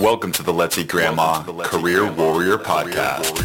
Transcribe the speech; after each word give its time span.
Welcome 0.00 0.32
to 0.32 0.42
the 0.42 0.50
Let's 0.50 0.78
Eat 0.78 0.88
Grandma 0.88 1.42
Career 1.42 2.10
Warrior 2.10 2.56
Podcast. 2.56 3.36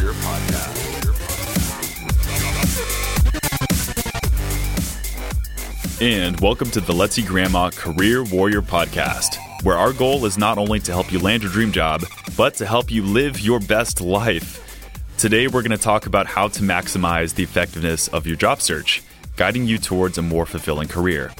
And 6.00 6.40
welcome 6.40 6.70
to 6.70 6.80
the 6.80 6.94
Let's 6.94 7.18
Eat 7.18 7.26
Grandma 7.26 7.68
Career 7.68 8.24
Warrior 8.24 8.62
Podcast, 8.62 9.36
where 9.64 9.76
our 9.76 9.92
goal 9.92 10.24
is 10.24 10.38
not 10.38 10.56
only 10.56 10.80
to 10.80 10.92
help 10.92 11.12
you 11.12 11.18
land 11.18 11.42
your 11.42 11.52
dream 11.52 11.72
job, 11.72 12.04
but 12.38 12.54
to 12.54 12.64
help 12.64 12.90
you 12.90 13.02
live 13.02 13.38
your 13.38 13.60
best 13.60 14.00
life. 14.00 14.80
Today, 15.18 15.48
we're 15.48 15.60
going 15.60 15.72
to 15.72 15.76
talk 15.76 16.06
about 16.06 16.26
how 16.26 16.48
to 16.48 16.62
maximize 16.62 17.34
the 17.34 17.42
effectiveness 17.42 18.08
of 18.08 18.26
your 18.26 18.36
job 18.36 18.62
search, 18.62 19.02
guiding 19.36 19.66
you 19.66 19.76
towards 19.76 20.16
a 20.16 20.22
more 20.22 20.46
fulfilling 20.46 20.88
career. 20.88 21.34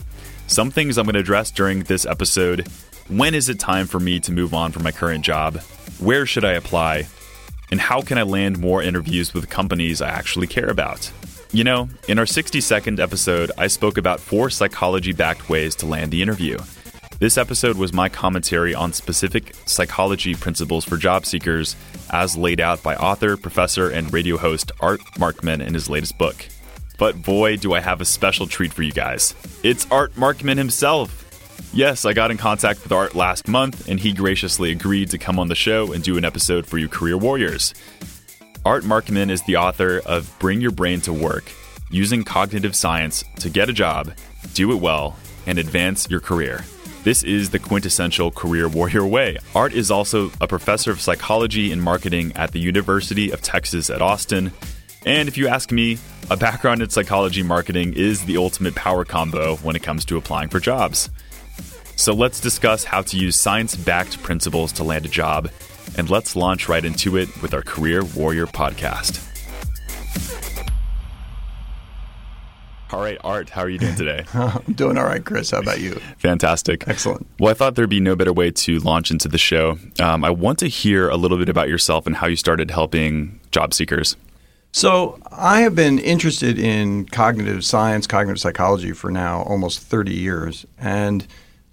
Some 0.47 0.71
things 0.71 0.99
I'm 0.99 1.07
going 1.07 1.15
to 1.15 1.21
address 1.21 1.51
during 1.51 1.85
this 1.85 2.05
episode 2.05 2.69
when 3.09 3.35
is 3.35 3.49
it 3.49 3.61
time 3.61 3.87
for 3.87 4.01
me 4.01 4.19
to 4.21 4.33
move 4.33 4.53
on 4.53 4.73
from 4.73 4.83
my 4.83 4.91
current 4.91 5.25
job? 5.25 5.59
Where 6.01 6.27
should 6.27 6.45
I 6.45 6.53
apply? 6.53 7.07
And 7.71 7.81
how 7.81 8.01
can 8.01 8.19
I 8.19 8.23
land 8.23 8.59
more 8.59 8.83
interviews 8.83 9.33
with 9.33 9.49
companies 9.49 10.03
I 10.03 10.09
actually 10.09 10.49
care 10.49 10.69
about? 10.69 11.11
You 11.53 11.63
know, 11.63 11.89
in 12.09 12.19
our 12.19 12.27
60 12.27 12.61
second 12.61 12.99
episode, 12.99 13.53
I 13.57 13.69
spoke 13.69 13.97
about 13.97 14.19
four 14.19 14.51
psychology 14.51 15.13
backed 15.13 15.49
ways 15.49 15.77
to 15.77 15.87
land 15.87 16.11
the 16.11 16.21
interview. 16.21 16.59
This 17.21 17.39
episode 17.39 17.77
was 17.77 17.93
my 17.93 18.09
commentary 18.09 18.75
on 18.75 18.93
specific 18.93 19.55
psychology 19.67 20.35
principles 20.35 20.85
for 20.85 20.97
job 20.97 21.25
seekers 21.25 21.77
as 22.11 22.37
laid 22.37 22.61
out 22.61 22.83
by 22.83 22.97
author, 22.97 23.37
professor, 23.37 23.89
and 23.89 24.13
radio 24.13 24.37
host 24.37 24.73
Art 24.81 25.01
Markman 25.17 25.65
in 25.65 25.75
his 25.75 25.89
latest 25.89 26.19
book. 26.19 26.47
But 26.99 27.23
boy, 27.23 27.57
do 27.57 27.73
I 27.73 27.81
have 27.81 28.01
a 28.01 28.05
special 28.05 28.47
treat 28.47 28.73
for 28.73 28.83
you 28.83 28.93
guys. 28.93 29.35
It's 29.63 29.87
Art 29.91 30.13
Markman 30.15 30.59
himself. 30.59 31.26
Yes, 31.77 32.07
I 32.07 32.15
got 32.15 32.31
in 32.31 32.39
contact 32.39 32.83
with 32.83 32.91
Art 32.91 33.15
last 33.15 33.49
month, 33.49 33.87
and 33.87 34.01
he 34.01 34.15
graciously 34.15 34.71
agreed 34.71 35.11
to 35.11 35.19
come 35.19 35.39
on 35.39 35.49
the 35.49 35.55
show 35.55 35.93
and 35.93 36.03
do 36.03 36.17
an 36.17 36.25
episode 36.25 36.65
for 36.65 36.79
you 36.79 36.89
career 36.89 37.19
warriors. 37.19 37.75
Art 38.65 38.85
Markman 38.85 39.29
is 39.29 39.43
the 39.43 39.57
author 39.57 40.01
of 40.07 40.35
Bring 40.39 40.63
Your 40.63 40.71
Brain 40.71 41.03
to 41.03 41.13
Work 41.13 41.53
Using 41.91 42.25
Cognitive 42.25 42.75
Science 42.75 43.25
to 43.41 43.51
Get 43.51 43.69
a 43.69 43.75
Job, 43.75 44.15
Do 44.55 44.73
It 44.73 44.81
Well, 44.81 45.19
and 45.45 45.59
Advance 45.59 46.09
Your 46.09 46.21
Career. 46.21 46.65
This 47.05 47.23
is 47.23 47.51
the 47.51 47.59
quintessential 47.59 48.31
career 48.31 48.69
warrior 48.69 49.07
way. 49.07 49.37
Art 49.55 49.75
is 49.75 49.91
also 49.91 50.33
a 50.41 50.49
professor 50.49 50.91
of 50.91 51.03
psychology 51.03 51.73
and 51.73 51.83
marketing 51.83 52.33
at 52.37 52.53
the 52.53 52.59
University 52.59 53.31
of 53.33 53.43
Texas 53.43 53.91
at 53.91 54.01
Austin. 54.01 54.51
And 55.05 55.29
if 55.29 55.37
you 55.37 55.47
ask 55.47 55.71
me, 55.71 55.99
a 56.31 56.39
background 56.39 56.81
in 56.81 56.89
psychology 56.89 57.43
marketing 57.43 57.93
is 57.93 58.25
the 58.25 58.39
ultimate 58.39 58.75
power 58.75 59.05
combo 59.05 59.57
when 59.57 59.77
it 59.77 59.83
comes 59.83 60.07
to 60.07 60.17
applying 60.17 60.49
for 60.49 60.59
jobs. 60.59 61.11
So 61.97 62.13
let's 62.13 62.41
discuss 62.41 62.85
how 62.85 63.03
to 63.03 63.17
use 63.17 63.37
science 63.41 63.75
backed 63.75 64.23
principles 64.23 64.71
to 64.73 64.85
land 64.85 65.07
a 65.07 65.09
job, 65.09 65.51
and 65.97 66.11
let's 66.11 66.37
launch 66.37 66.69
right 66.69 66.85
into 66.85 67.17
it 67.17 67.29
with 67.41 67.55
our 67.55 67.63
Career 67.63 68.05
Warrior 68.05 68.47
podcast. 68.47 69.23
All 72.93 73.01
right, 73.01 73.19
Art, 73.25 73.49
how 73.51 73.63
are 73.63 73.69
you 73.69 73.79
doing 73.79 73.95
today? 73.97 74.25
I'm 74.35 74.75
doing 74.75 74.99
all 74.99 75.05
right, 75.05 75.25
Chris. 75.25 75.51
How 75.51 75.59
about 75.59 75.81
you? 75.81 75.95
Fantastic. 76.19 76.87
Excellent. 76.87 77.27
Well, 77.41 77.51
I 77.51 77.55
thought 77.55 77.75
there'd 77.75 77.91
be 77.91 77.99
no 77.99 78.15
better 78.15 78.33
way 78.33 78.51
to 78.51 78.79
launch 78.81 79.11
into 79.11 79.27
the 79.27 79.39
show. 79.39 79.79
Um, 79.99 80.23
I 80.23 80.31
want 80.31 80.59
to 80.61 80.69
hear 80.69 81.09
a 81.09 81.17
little 81.17 81.39
bit 81.39 81.49
about 81.49 81.69
yourself 81.69 82.07
and 82.07 82.15
how 82.15 82.27
you 82.27 82.37
started 82.37 82.71
helping 82.71 83.41
job 83.51 83.75
seekers. 83.75 84.17
So, 84.71 85.19
I 85.33 85.61
have 85.63 85.75
been 85.75 85.99
interested 85.99 86.59
in 86.59 87.07
cognitive 87.07 87.65
science, 87.65 88.07
cognitive 88.07 88.39
psychology 88.39 88.93
for 88.93 89.11
now 89.11 89.43
almost 89.45 89.81
30 89.81 90.13
years. 90.13 90.67
And 90.79 91.27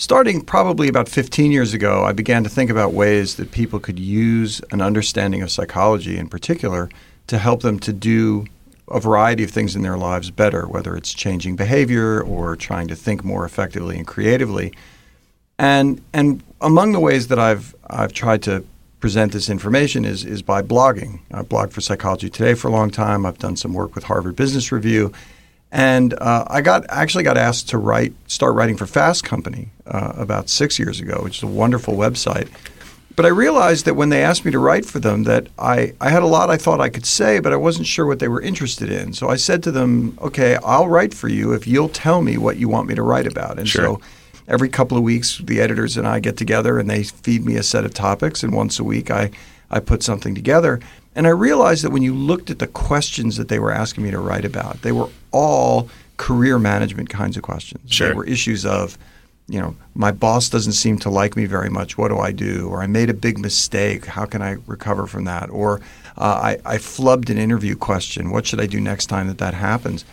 Starting 0.04 0.42
probably 0.42 0.90
about 0.90 1.08
15 1.08 1.50
years 1.50 1.73
ago, 1.73 2.04
I 2.04 2.12
began 2.12 2.44
to 2.44 2.50
think 2.50 2.70
about 2.70 2.92
ways 2.92 3.36
that 3.36 3.54
people 3.54 3.80
could 3.80 3.98
use 3.98 4.59
an 4.72 4.82
understanding 4.82 5.42
of 5.42 5.50
psychology 5.50 6.18
in 6.18 6.28
particular 6.28 6.90
to 7.28 7.38
help 7.38 7.62
them 7.62 7.80
to 7.80 7.94
do 7.94 8.46
a 8.90 9.00
variety 9.00 9.46
of 9.46 9.52
things 9.52 9.78
in 9.78 9.81
their 9.81 9.97
lives 9.97 10.30
better, 10.30 10.68
whether 10.68 10.97
it's 10.97 11.14
changing 11.14 11.56
behavior 11.56 12.22
or 12.22 12.58
trying 12.58 12.90
to 12.90 12.97
think 12.97 13.24
more 13.24 13.46
effectively 13.46 13.96
and 13.96 14.06
creatively. 14.06 14.74
And 15.58 16.02
and 16.12 16.44
among 16.59 16.91
the 16.91 17.00
ways 17.00 17.30
that 17.30 17.40
I've 17.40 17.74
I've 17.90 18.12
tried 18.12 18.44
to 18.44 18.66
present 19.00 19.31
this 19.31 19.50
information 19.50 20.03
is 20.03 20.25
is 20.25 20.41
by 20.41 20.62
blogging. 20.62 21.22
I've 21.31 21.47
blogged 21.47 21.72
for 21.72 21.80
Psychology 21.80 22.30
Today 22.30 22.56
for 22.56 22.68
a 22.68 22.72
long 22.72 22.91
time. 22.91 23.25
I've 23.25 23.40
done 23.40 23.56
some 23.56 23.74
work 23.74 23.96
with 23.96 24.03
Harvard 24.03 24.35
Business 24.35 24.70
Review, 24.70 25.14
and 25.73 26.13
uh, 26.22 26.45
I 26.47 26.61
got 26.61 26.85
actually 26.89 27.23
got 27.23 27.35
asked 27.35 27.67
to 27.69 27.79
write, 27.79 28.13
start 28.28 28.53
writing 28.53 28.78
for 28.78 28.85
Fast 28.85 29.23
Company 29.23 29.69
uh, 29.88 30.13
about 30.16 30.47
six 30.47 30.78
years 30.78 31.00
ago, 31.00 31.22
which 31.23 31.38
is 31.38 31.44
a 31.44 31.47
wonderful 31.47 31.95
website. 31.95 32.47
But 33.16 33.25
I 33.25 33.29
realized 33.29 33.85
that 33.85 33.95
when 33.95 34.09
they 34.09 34.23
asked 34.23 34.45
me 34.45 34.51
to 34.51 34.59
write 34.59 34.85
for 34.85 35.00
them, 35.00 35.23
that 35.23 35.47
I, 35.57 35.94
I 36.00 36.09
had 36.09 36.22
a 36.22 36.28
lot 36.28 36.51
I 36.51 36.57
thought 36.57 36.79
I 36.79 36.89
could 36.89 37.07
say, 37.07 37.39
but 37.39 37.53
I 37.53 37.56
wasn't 37.56 37.88
sure 37.88 38.06
what 38.06 38.19
they 38.19 38.28
were 38.28 38.41
interested 38.41 38.91
in. 38.91 39.13
So 39.13 39.29
I 39.29 39.35
said 39.35 39.63
to 39.63 39.72
them, 39.72 40.16
"Okay, 40.22 40.57
I'll 40.63 40.88
write 40.88 41.13
for 41.16 41.28
you 41.28 41.53
if 41.53 41.66
you'll 41.66 41.90
tell 41.90 42.22
me 42.22 42.38
what 42.38 42.57
you 42.57 42.69
want 42.69 42.88
me 42.88 42.94
to 42.94 43.03
write 43.03 43.25
about." 43.25 43.57
And 43.57 43.67
sure. 43.67 43.84
so 43.84 44.01
every 44.47 44.69
couple 44.69 44.95
of 44.95 45.03
weeks, 45.03 45.40
the 45.40 45.59
editors 45.59 45.97
and 45.97 46.07
I 46.07 46.19
get 46.19 46.38
together, 46.38 46.78
and 46.78 46.88
they 46.88 47.03
feed 47.03 47.45
me 47.45 47.55
a 47.55 47.63
set 47.63 47.84
of 47.84 47.95
topics, 47.95 48.44
and 48.44 48.53
once 48.53 48.79
a 48.79 48.84
week, 48.84 49.09
I 49.09 49.31
I 49.72 49.79
put 49.79 50.03
something 50.03 50.35
together. 50.35 50.79
And 51.16 51.25
I 51.25 51.31
realized 51.31 51.84
that 51.84 51.91
when 51.91 52.03
you 52.03 52.13
looked 52.13 52.51
at 52.51 52.59
the 52.59 52.67
questions 52.67 53.38
that 53.38 53.47
they 53.47 53.59
were 53.59 53.72
asking 53.72 54.03
me 54.03 54.11
to 54.11 54.19
write 54.19 54.45
about, 54.45 54.81
they 54.81 54.91
were 54.91 55.09
all 55.34 55.90
career 56.16 56.58
management 56.58 57.10
kinds 57.10 57.36
of 57.36 57.44
questions. 57.44 57.92
Sure. 57.92 58.08
They 58.08 58.14
were 58.14 58.26
issues 58.26 58.66
of, 58.66 58.98
you 59.48 59.60
know, 59.60 59.76
my 59.94 60.12
boss 60.12 60.48
doesn't 60.50 60.74
seem 60.74 60.98
to 61.00 61.10
like 61.10 61.36
me 61.36 61.46
very 61.46 61.70
much. 61.70 61.98
What 61.98 62.08
do 62.08 62.20
I 62.20 62.32
do? 62.32 62.70
Or 62.70 62.82
I 62.82 62.88
made 62.88 63.10
a 63.10 63.14
big 63.14 63.38
mistake. 63.38 64.06
How 64.06 64.26
can 64.26 64.42
I 64.42 64.58
recover 64.68 65.06
from 65.08 65.26
that? 65.26 65.50
Or 65.50 65.82
uh, 66.18 66.40
I, 66.66 66.76
I 66.76 66.78
flubbed 66.78 67.30
an 67.30 67.38
interview 67.38 67.76
question. 67.76 68.32
What 68.32 68.46
should 68.46 68.62
I 68.62 68.68
do 68.68 68.80
next 68.80 69.08
time 69.08 69.28
that 69.28 69.40
that 69.40 69.54
happens? 69.54 70.06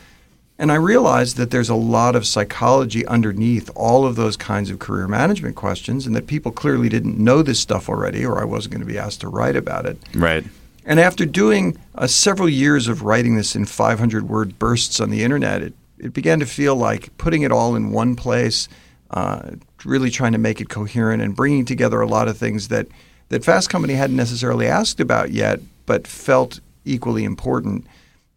And 0.59 0.71
I 0.71 0.75
realized 0.75 1.37
that 1.39 1.51
there's 1.51 1.71
a 1.71 1.75
lot 1.75 2.15
of 2.17 2.27
psychology 2.27 3.07
underneath 3.07 3.71
all 3.75 4.05
of 4.05 4.17
those 4.17 4.37
kinds 4.37 4.69
of 4.69 4.79
career 4.79 5.09
management 5.09 5.57
questions, 5.57 6.07
and 6.07 6.15
that 6.15 6.27
people 6.27 6.53
clearly 6.53 6.91
didn't 6.91 7.17
know 7.17 7.43
this 7.43 7.59
stuff 7.59 7.89
already, 7.89 8.27
or 8.27 8.39
I 8.39 8.45
wasn't 8.45 8.73
going 8.75 8.87
to 8.87 8.93
be 8.93 8.99
asked 8.99 9.23
to 9.23 9.29
write 9.29 9.57
about 9.57 9.87
it. 9.87 9.97
Right. 10.15 10.45
And 10.91 10.99
after 10.99 11.25
doing 11.25 11.79
uh, 11.95 12.09
several 12.09 12.49
years 12.49 12.89
of 12.89 13.03
writing 13.03 13.37
this 13.37 13.55
in 13.55 13.65
500 13.65 14.29
word 14.29 14.59
bursts 14.59 14.99
on 14.99 15.11
the 15.11 15.23
internet, 15.23 15.63
it, 15.63 15.75
it 15.99 16.13
began 16.13 16.41
to 16.41 16.47
feel 16.47 16.75
like 16.75 17.17
putting 17.17 17.43
it 17.43 17.53
all 17.53 17.77
in 17.77 17.93
one 17.93 18.17
place, 18.17 18.69
uh, 19.13 19.53
really 19.85 20.11
trying 20.11 20.33
to 20.33 20.39
make 20.39 20.61
it 20.61 20.69
coherent 20.69 21.23
and 21.23 21.37
bringing 21.37 21.65
together 21.65 22.01
a 22.01 22.09
lot 22.09 22.27
of 22.27 22.37
things 22.37 22.67
that, 22.69 22.89
that 23.29 23.45
Fast 23.45 23.71
Company 23.71 23.95
hadn't 23.95 24.17
necessarily 24.17 24.67
asked 24.67 24.99
about 24.99 25.31
yet, 25.31 25.61
but 25.87 26.09
felt 26.09 26.59
equally 26.85 27.23
important. 27.23 27.87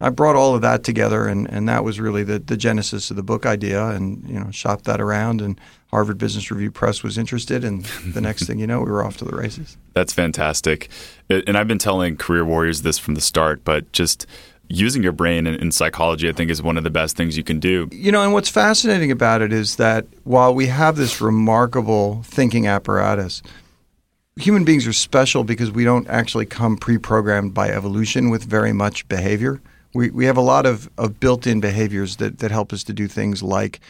I 0.04 0.10
brought 0.10 0.36
all 0.36 0.54
of 0.54 0.60
that 0.60 0.84
together, 0.84 1.26
and, 1.26 1.50
and 1.50 1.66
that 1.66 1.82
was 1.82 1.98
really 1.98 2.24
the, 2.24 2.38
the 2.38 2.58
genesis 2.58 3.08
of 3.08 3.16
the 3.16 3.22
book 3.22 3.46
idea, 3.46 3.86
and 3.86 4.22
you 4.28 4.38
know, 4.38 4.50
shopped 4.50 4.84
that 4.84 5.00
around, 5.00 5.40
and 5.40 5.58
Harvard 5.90 6.18
Business 6.18 6.50
Review 6.50 6.70
Press 6.70 7.02
was 7.02 7.16
interested, 7.16 7.64
and 7.64 7.86
the 8.12 8.20
next 8.20 8.44
thing 8.44 8.58
you 8.58 8.66
know, 8.66 8.80
we 8.80 8.90
were 8.90 9.02
off 9.02 9.16
to 9.16 9.24
the 9.24 9.34
races. 9.34 9.78
That's 9.94 10.12
fantastic, 10.12 10.90
and 11.30 11.56
I've 11.56 11.68
been 11.68 11.78
telling 11.78 12.18
career 12.18 12.44
warriors 12.44 12.82
this 12.82 12.98
from 12.98 13.14
the 13.14 13.22
start, 13.22 13.64
but 13.64 13.92
just 13.92 14.26
using 14.68 15.02
your 15.02 15.12
brain 15.12 15.46
in, 15.46 15.54
in, 15.54 15.72
psychology, 15.72 16.28
I 16.28 16.32
think, 16.32 16.50
is 16.50 16.62
one 16.62 16.76
of 16.76 16.84
the 16.84 16.90
best 16.90 17.16
things 17.16 17.38
you 17.38 17.44
can 17.44 17.58
do. 17.58 17.88
You 17.90 18.12
know, 18.12 18.22
and 18.22 18.34
what's 18.34 18.50
fascinating 18.50 19.10
about 19.10 19.40
it 19.40 19.54
is 19.54 19.76
that 19.76 20.06
while 20.24 20.54
we 20.54 20.66
have 20.66 20.96
this 20.96 21.22
remarkable 21.22 22.22
thinking 22.24 22.66
apparatus, 22.66 23.42
human 24.36 24.64
beings 24.66 24.86
are 24.86 24.92
special 24.92 25.44
because 25.44 25.70
we 25.70 25.84
don't 25.84 26.06
actually 26.08 26.44
come 26.44 26.76
pre-programmed 26.76 27.54
by 27.54 27.70
evolution 27.70 28.28
with 28.28 28.44
very 28.44 28.74
much 28.74 29.08
behavior 29.08 29.62
we, 29.94 30.10
we 30.10 30.26
have 30.26 30.36
a 30.36 30.42
lot 30.42 30.66
of, 30.66 30.90
of 30.98 31.20
built 31.20 31.46
in 31.46 31.60
behaviors 31.60 32.16
that, 32.16 32.40
that 32.40 32.50
help 32.50 32.72
us 32.72 32.82
to 32.84 32.92
do 32.92 33.06
things 33.06 33.42
like 33.42 33.80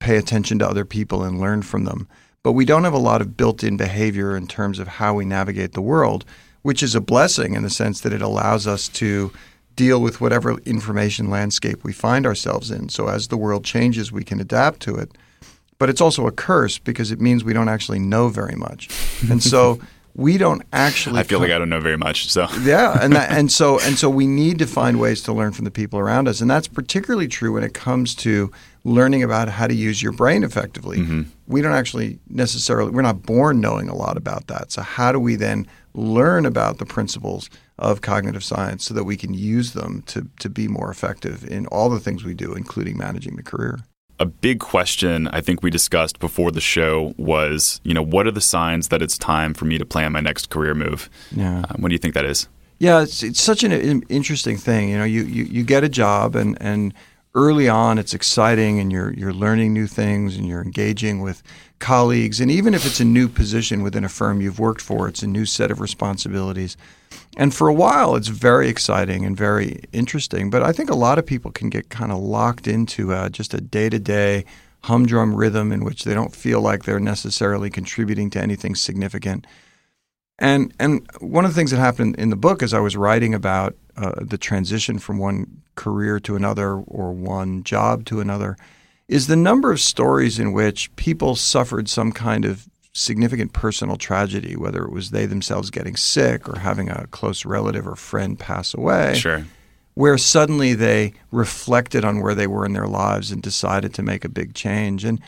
pay 0.00 0.16
attention 0.16 0.58
to 0.58 0.68
other 0.68 0.84
people 0.84 1.22
and 1.22 1.40
learn 1.40 1.62
from 1.62 1.84
them. 1.84 2.08
But 2.42 2.52
we 2.52 2.66
don't 2.66 2.84
have 2.84 2.92
a 2.92 2.98
lot 2.98 3.22
of 3.22 3.36
built 3.36 3.64
in 3.64 3.76
behavior 3.76 4.36
in 4.36 4.46
terms 4.46 4.78
of 4.78 4.86
how 4.86 5.14
we 5.14 5.24
navigate 5.24 5.72
the 5.72 5.80
world, 5.80 6.24
which 6.62 6.82
is 6.82 6.94
a 6.94 7.00
blessing 7.00 7.54
in 7.54 7.62
the 7.62 7.70
sense 7.70 8.00
that 8.02 8.12
it 8.12 8.20
allows 8.20 8.66
us 8.66 8.88
to 8.88 9.32
deal 9.76 10.00
with 10.02 10.20
whatever 10.20 10.58
information 10.60 11.30
landscape 11.30 11.84
we 11.84 11.92
find 11.92 12.26
ourselves 12.26 12.70
in. 12.70 12.88
So 12.88 13.08
as 13.08 13.28
the 13.28 13.36
world 13.36 13.64
changes, 13.64 14.12
we 14.12 14.24
can 14.24 14.40
adapt 14.40 14.80
to 14.80 14.94
it. 14.96 15.10
But 15.78 15.88
it's 15.88 16.00
also 16.00 16.26
a 16.26 16.32
curse 16.32 16.78
because 16.78 17.10
it 17.10 17.20
means 17.20 17.44
we 17.44 17.52
don't 17.52 17.68
actually 17.68 17.98
know 17.98 18.28
very 18.28 18.54
much. 18.54 18.88
And 19.30 19.42
so 19.42 19.80
we 20.14 20.38
don't 20.38 20.62
actually. 20.72 21.18
I 21.18 21.24
feel 21.24 21.38
come, 21.38 21.48
like 21.48 21.54
I 21.54 21.58
don't 21.58 21.68
know 21.68 21.80
very 21.80 21.96
much. 21.96 22.30
So 22.30 22.46
yeah, 22.62 22.98
and 23.00 23.14
that, 23.14 23.32
and 23.32 23.50
so 23.50 23.80
and 23.80 23.98
so 23.98 24.08
we 24.20 24.26
need 24.26 24.58
to 24.58 24.66
find 24.66 25.00
ways 25.00 25.22
to 25.22 25.32
learn 25.32 25.52
from 25.52 25.64
the 25.64 25.70
people 25.70 25.98
around 25.98 26.28
us, 26.28 26.40
and 26.40 26.50
that's 26.50 26.68
particularly 26.68 27.28
true 27.28 27.52
when 27.52 27.64
it 27.64 27.74
comes 27.74 28.14
to 28.16 28.50
learning 28.84 29.22
about 29.22 29.48
how 29.48 29.66
to 29.66 29.74
use 29.74 30.02
your 30.02 30.12
brain 30.12 30.44
effectively. 30.44 30.98
Mm-hmm. 30.98 31.22
We 31.46 31.62
don't 31.62 31.72
actually 31.72 32.18
necessarily 32.28 32.90
we're 32.90 33.02
not 33.02 33.22
born 33.22 33.60
knowing 33.60 33.88
a 33.88 33.94
lot 33.94 34.16
about 34.16 34.46
that. 34.48 34.70
So 34.70 34.82
how 34.82 35.10
do 35.10 35.18
we 35.18 35.36
then 35.36 35.66
learn 35.94 36.46
about 36.46 36.78
the 36.78 36.86
principles 36.86 37.48
of 37.78 38.00
cognitive 38.00 38.44
science 38.44 38.84
so 38.84 38.94
that 38.94 39.04
we 39.04 39.16
can 39.16 39.34
use 39.34 39.72
them 39.72 40.02
to 40.06 40.28
to 40.38 40.48
be 40.48 40.68
more 40.68 40.90
effective 40.90 41.44
in 41.44 41.66
all 41.66 41.90
the 41.90 42.00
things 42.00 42.24
we 42.24 42.34
do, 42.34 42.54
including 42.54 42.96
managing 42.96 43.36
the 43.36 43.42
career? 43.42 43.80
A 44.24 44.26
big 44.26 44.58
question 44.58 45.28
I 45.28 45.42
think 45.42 45.62
we 45.62 45.70
discussed 45.70 46.18
before 46.18 46.50
the 46.50 46.60
show 46.60 47.14
was, 47.18 47.80
you 47.84 47.92
know, 47.92 48.02
what 48.02 48.26
are 48.26 48.30
the 48.30 48.40
signs 48.40 48.88
that 48.88 49.02
it's 49.02 49.18
time 49.18 49.52
for 49.52 49.66
me 49.66 49.76
to 49.76 49.84
plan 49.84 50.12
my 50.12 50.20
next 50.20 50.48
career 50.48 50.74
move? 50.74 51.10
Yeah. 51.30 51.58
Um, 51.68 51.76
what 51.80 51.90
do 51.90 51.94
you 51.94 51.98
think 51.98 52.14
that 52.14 52.24
is? 52.24 52.48
Yeah, 52.78 53.02
it's, 53.02 53.22
it's 53.22 53.42
such 53.42 53.62
an 53.62 54.02
interesting 54.08 54.56
thing. 54.56 54.88
You 54.88 54.98
know, 54.98 55.04
you, 55.04 55.24
you, 55.24 55.44
you 55.44 55.62
get 55.62 55.84
a 55.84 55.88
job 55.90 56.34
and, 56.34 56.56
and 56.58 56.94
early 57.34 57.68
on 57.68 57.98
it's 57.98 58.14
exciting 58.14 58.78
and 58.78 58.92
you're 58.92 59.12
you're 59.14 59.32
learning 59.32 59.72
new 59.72 59.86
things 59.86 60.36
and 60.36 60.46
you're 60.46 60.62
engaging 60.62 61.20
with 61.20 61.42
colleagues 61.80 62.40
and 62.40 62.50
even 62.50 62.74
if 62.74 62.86
it's 62.86 63.00
a 63.00 63.04
new 63.04 63.28
position 63.28 63.82
within 63.82 64.04
a 64.04 64.08
firm 64.08 64.40
you've 64.40 64.60
worked 64.60 64.80
for, 64.80 65.08
it's 65.08 65.22
a 65.22 65.26
new 65.26 65.44
set 65.44 65.70
of 65.70 65.80
responsibilities. 65.80 66.76
And 67.36 67.52
for 67.52 67.68
a 67.68 67.74
while 67.74 68.14
it's 68.14 68.28
very 68.28 68.68
exciting 68.68 69.24
and 69.24 69.36
very 69.36 69.80
interesting, 69.92 70.48
but 70.48 70.62
I 70.62 70.72
think 70.72 70.90
a 70.90 70.94
lot 70.94 71.18
of 71.18 71.26
people 71.26 71.50
can 71.50 71.70
get 71.70 71.90
kind 71.90 72.12
of 72.12 72.18
locked 72.18 72.68
into 72.68 73.12
uh, 73.12 73.28
just 73.28 73.52
a 73.52 73.60
day-to-day 73.60 74.44
humdrum 74.84 75.34
rhythm 75.34 75.72
in 75.72 75.82
which 75.82 76.04
they 76.04 76.14
don't 76.14 76.36
feel 76.36 76.60
like 76.60 76.84
they're 76.84 77.00
necessarily 77.00 77.70
contributing 77.70 78.30
to 78.30 78.40
anything 78.40 78.74
significant. 78.74 79.46
And 80.38 80.74
and 80.80 81.06
one 81.20 81.44
of 81.44 81.52
the 81.52 81.54
things 81.54 81.70
that 81.70 81.78
happened 81.78 82.16
in 82.16 82.30
the 82.30 82.36
book 82.36 82.62
as 82.62 82.74
I 82.74 82.80
was 82.80 82.96
writing 82.96 83.34
about 83.34 83.76
uh, 83.96 84.12
the 84.20 84.38
transition 84.38 84.98
from 84.98 85.18
one 85.18 85.62
career 85.76 86.18
to 86.20 86.36
another 86.36 86.74
or 86.74 87.12
one 87.12 87.62
job 87.62 88.04
to 88.06 88.20
another 88.20 88.56
is 89.06 89.26
the 89.26 89.36
number 89.36 89.70
of 89.70 89.80
stories 89.80 90.38
in 90.38 90.52
which 90.52 90.94
people 90.96 91.36
suffered 91.36 91.88
some 91.88 92.10
kind 92.10 92.44
of 92.44 92.68
significant 92.94 93.52
personal 93.52 93.96
tragedy, 93.96 94.56
whether 94.56 94.84
it 94.84 94.92
was 94.92 95.10
they 95.10 95.26
themselves 95.26 95.70
getting 95.70 95.96
sick 95.96 96.48
or 96.48 96.60
having 96.60 96.88
a 96.88 97.06
close 97.08 97.44
relative 97.44 97.86
or 97.86 97.96
friend 97.96 98.38
pass 98.38 98.72
away. 98.72 99.14
Sure. 99.14 99.44
Where 99.94 100.18
suddenly 100.18 100.74
they 100.74 101.12
reflected 101.30 102.04
on 102.04 102.20
where 102.20 102.34
they 102.34 102.48
were 102.48 102.64
in 102.64 102.72
their 102.72 102.88
lives 102.88 103.30
and 103.30 103.40
decided 103.42 103.94
to 103.94 104.02
make 104.02 104.24
a 104.24 104.28
big 104.28 104.54
change. 104.54 105.04
And 105.04 105.20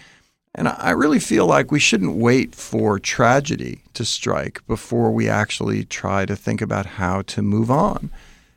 and 0.57 0.69
I 0.69 0.93
really 0.93 1.21
feel 1.21 1.47
like 1.47 1.71
we 1.71 1.79
shouldn't 1.79 2.17
wait 2.17 2.55
for 2.55 2.99
tragedy 2.99 3.83
to 3.93 4.07
strike 4.07 4.67
before 4.67 5.13
we 5.13 5.29
actually 5.29 5.85
try 5.85 6.25
to 6.25 6.35
think 6.35 6.63
about 6.63 6.87
how 6.87 7.21
to 7.23 7.43
move 7.43 7.71
on. 7.71 8.09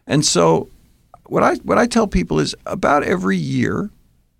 And 0.07 0.25
so 0.25 0.69
what 1.25 1.43
I 1.43 1.55
what 1.55 1.77
I 1.77 1.85
tell 1.85 2.07
people 2.07 2.39
is 2.39 2.55
about 2.65 3.03
every 3.03 3.35
year, 3.35 3.89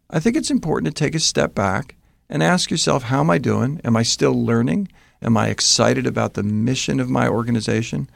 I 0.09 0.21
think 0.21 0.37
it's 0.37 0.49
important 0.49 0.95
to 0.95 1.03
take 1.03 1.13
a 1.13 1.19
step 1.19 1.53
back 1.53 1.95
and 2.29 2.41
ask 2.41 2.71
yourself, 2.71 3.03
how 3.03 3.19
am 3.19 3.29
I 3.29 3.37
doing? 3.37 3.81
Am 3.83 3.97
I 3.97 4.03
still 4.03 4.33
learning? 4.33 4.87
Am 5.21 5.35
I 5.35 5.49
excited 5.49 6.07
about 6.07 6.35
the 6.35 6.43
mission 6.43 7.01
of 7.01 7.09
my 7.09 7.27
organization? 7.27 8.09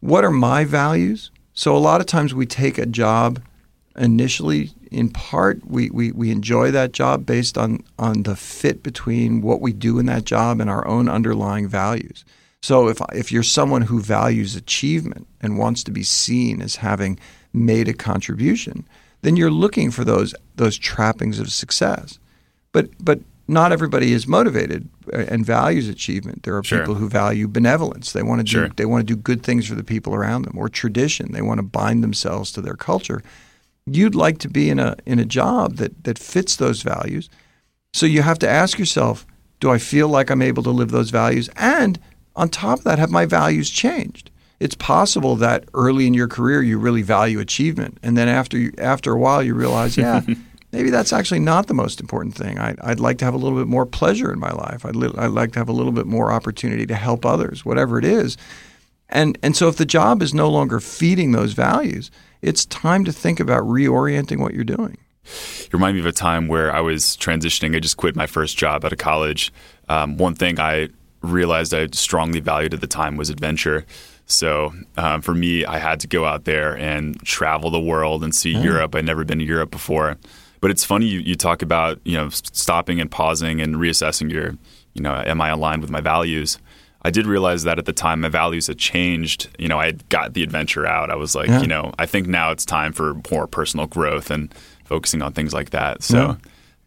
What 0.00 0.22
are 0.22 0.30
my 0.30 0.64
values? 0.64 1.30
So 1.54 1.74
a 1.74 1.78
lot 1.78 2.02
of 2.02 2.06
times 2.06 2.34
we 2.34 2.44
take 2.44 2.76
a 2.76 2.84
job 2.84 3.40
initially 3.96 4.70
in 4.90 5.10
part 5.10 5.64
we, 5.66 5.90
we, 5.90 6.12
we 6.12 6.30
enjoy 6.30 6.70
that 6.70 6.92
job 6.92 7.26
based 7.26 7.58
on, 7.58 7.82
on 7.98 8.22
the 8.22 8.36
fit 8.36 8.82
between 8.82 9.40
what 9.40 9.60
we 9.60 9.72
do 9.72 9.98
in 9.98 10.06
that 10.06 10.24
job 10.24 10.60
and 10.60 10.70
our 10.70 10.86
own 10.86 11.08
underlying 11.08 11.68
values. 11.68 12.24
So 12.62 12.88
if, 12.88 13.00
if 13.12 13.30
you're 13.30 13.42
someone 13.42 13.82
who 13.82 14.00
values 14.00 14.56
achievement 14.56 15.26
and 15.40 15.58
wants 15.58 15.84
to 15.84 15.90
be 15.90 16.02
seen 16.02 16.62
as 16.62 16.76
having 16.76 17.18
made 17.52 17.88
a 17.88 17.94
contribution, 17.94 18.86
then 19.22 19.36
you're 19.36 19.50
looking 19.50 19.90
for 19.90 20.04
those 20.04 20.34
those 20.56 20.78
trappings 20.78 21.38
of 21.38 21.50
success. 21.50 22.18
But 22.72 22.90
but 23.00 23.20
not 23.48 23.72
everybody 23.72 24.12
is 24.12 24.26
motivated 24.26 24.88
uh, 25.12 25.18
and 25.28 25.46
values 25.46 25.88
achievement. 25.88 26.42
There 26.42 26.56
are 26.56 26.64
sure. 26.64 26.80
people 26.80 26.94
who 26.94 27.08
value 27.08 27.46
benevolence. 27.46 28.12
They 28.12 28.22
want 28.22 28.40
to 28.40 28.44
do 28.44 28.50
sure. 28.50 28.68
they 28.76 28.86
want 28.86 29.06
to 29.06 29.14
do 29.14 29.20
good 29.20 29.42
things 29.42 29.66
for 29.66 29.74
the 29.74 29.84
people 29.84 30.14
around 30.14 30.42
them, 30.42 30.58
or 30.58 30.68
tradition. 30.68 31.32
They 31.32 31.42
want 31.42 31.58
to 31.58 31.62
bind 31.62 32.02
themselves 32.02 32.50
to 32.52 32.60
their 32.60 32.76
culture 32.76 33.22
you'd 33.86 34.14
like 34.14 34.38
to 34.38 34.48
be 34.48 34.68
in 34.68 34.78
a 34.78 34.96
in 35.06 35.18
a 35.18 35.24
job 35.24 35.76
that 35.76 36.04
that 36.04 36.18
fits 36.18 36.56
those 36.56 36.82
values. 36.82 37.28
So 37.94 38.04
you 38.04 38.22
have 38.22 38.38
to 38.40 38.48
ask 38.48 38.78
yourself, 38.78 39.26
do 39.60 39.70
I 39.70 39.78
feel 39.78 40.08
like 40.08 40.30
I'm 40.30 40.42
able 40.42 40.62
to 40.64 40.70
live 40.70 40.90
those 40.90 41.10
values? 41.10 41.48
And 41.56 41.98
on 42.34 42.50
top 42.50 42.78
of 42.78 42.84
that, 42.84 42.98
have 42.98 43.10
my 43.10 43.24
values 43.24 43.70
changed? 43.70 44.30
It's 44.60 44.74
possible 44.74 45.36
that 45.36 45.64
early 45.74 46.06
in 46.06 46.14
your 46.14 46.28
career 46.28 46.62
you 46.62 46.78
really 46.78 47.02
value 47.02 47.40
achievement, 47.40 47.98
and 48.02 48.16
then 48.16 48.28
after 48.28 48.58
you, 48.58 48.72
after 48.78 49.12
a 49.12 49.18
while 49.18 49.42
you 49.42 49.54
realize, 49.54 49.96
yeah, 49.96 50.22
maybe 50.72 50.90
that's 50.90 51.12
actually 51.12 51.40
not 51.40 51.66
the 51.66 51.74
most 51.74 52.00
important 52.00 52.34
thing. 52.34 52.58
I, 52.58 52.74
would 52.86 53.00
like 53.00 53.18
to 53.18 53.24
have 53.26 53.34
a 53.34 53.38
little 53.38 53.58
bit 53.58 53.66
more 53.66 53.84
pleasure 53.84 54.32
in 54.32 54.38
my 54.38 54.50
life. 54.50 54.86
I'd, 54.86 54.96
li- 54.96 55.12
I'd 55.16 55.26
like 55.26 55.52
to 55.52 55.58
have 55.58 55.68
a 55.68 55.72
little 55.72 55.92
bit 55.92 56.06
more 56.06 56.32
opportunity 56.32 56.86
to 56.86 56.94
help 56.94 57.26
others, 57.26 57.64
whatever 57.66 57.98
it 57.98 58.04
is. 58.04 58.38
And 59.08 59.38
and 59.42 59.54
so 59.54 59.68
if 59.68 59.76
the 59.76 59.86
job 59.86 60.22
is 60.22 60.34
no 60.34 60.50
longer 60.50 60.80
feeding 60.80 61.32
those 61.32 61.52
values, 61.52 62.10
it's 62.46 62.64
time 62.66 63.04
to 63.04 63.12
think 63.12 63.40
about 63.40 63.64
reorienting 63.64 64.38
what 64.38 64.54
you're 64.54 64.64
doing. 64.64 64.96
You 65.24 65.70
remind 65.72 65.96
me 65.96 66.00
of 66.00 66.06
a 66.06 66.12
time 66.12 66.46
where 66.46 66.72
I 66.72 66.80
was 66.80 67.16
transitioning. 67.16 67.74
I 67.74 67.80
just 67.80 67.96
quit 67.96 68.14
my 68.14 68.28
first 68.28 68.56
job 68.56 68.84
out 68.84 68.92
of 68.92 68.98
college. 68.98 69.52
Um, 69.88 70.16
one 70.16 70.36
thing 70.36 70.60
I 70.60 70.88
realized 71.22 71.74
I 71.74 71.88
strongly 71.88 72.38
valued 72.38 72.72
at 72.72 72.80
the 72.80 72.86
time 72.86 73.16
was 73.16 73.30
adventure. 73.30 73.84
So 74.26 74.72
um, 74.96 75.22
for 75.22 75.34
me, 75.34 75.64
I 75.64 75.78
had 75.78 75.98
to 76.00 76.06
go 76.06 76.24
out 76.24 76.44
there 76.44 76.78
and 76.78 77.20
travel 77.24 77.70
the 77.70 77.80
world 77.80 78.22
and 78.22 78.32
see 78.32 78.52
Europe. 78.52 78.94
I'd 78.94 79.04
never 79.04 79.24
been 79.24 79.38
to 79.40 79.44
Europe 79.44 79.72
before. 79.72 80.16
But 80.60 80.70
it's 80.70 80.84
funny 80.84 81.06
you, 81.06 81.20
you 81.20 81.34
talk 81.34 81.62
about 81.62 82.00
you 82.04 82.16
know 82.16 82.28
stopping 82.30 83.00
and 83.00 83.10
pausing 83.10 83.60
and 83.60 83.76
reassessing 83.76 84.32
your 84.32 84.56
you 84.94 85.02
know 85.02 85.14
am 85.14 85.40
I 85.40 85.50
aligned 85.50 85.82
with 85.82 85.90
my 85.90 86.00
values? 86.00 86.58
I 87.06 87.10
did 87.10 87.24
realize 87.24 87.62
that 87.62 87.78
at 87.78 87.84
the 87.84 87.92
time 87.92 88.22
my 88.22 88.28
values 88.28 88.66
had 88.66 88.78
changed. 88.78 89.48
You 89.60 89.68
know, 89.68 89.78
I 89.78 89.86
had 89.86 90.08
got 90.08 90.34
the 90.34 90.42
adventure 90.42 90.84
out. 90.88 91.08
I 91.08 91.14
was 91.14 91.36
like, 91.36 91.46
yeah. 91.46 91.60
you 91.60 91.68
know, 91.68 91.94
I 92.00 92.04
think 92.04 92.26
now 92.26 92.50
it's 92.50 92.64
time 92.64 92.92
for 92.92 93.14
more 93.30 93.46
personal 93.46 93.86
growth 93.86 94.28
and 94.28 94.52
focusing 94.86 95.22
on 95.22 95.32
things 95.32 95.54
like 95.54 95.70
that. 95.70 96.02
So 96.02 96.16
yeah. 96.16 96.36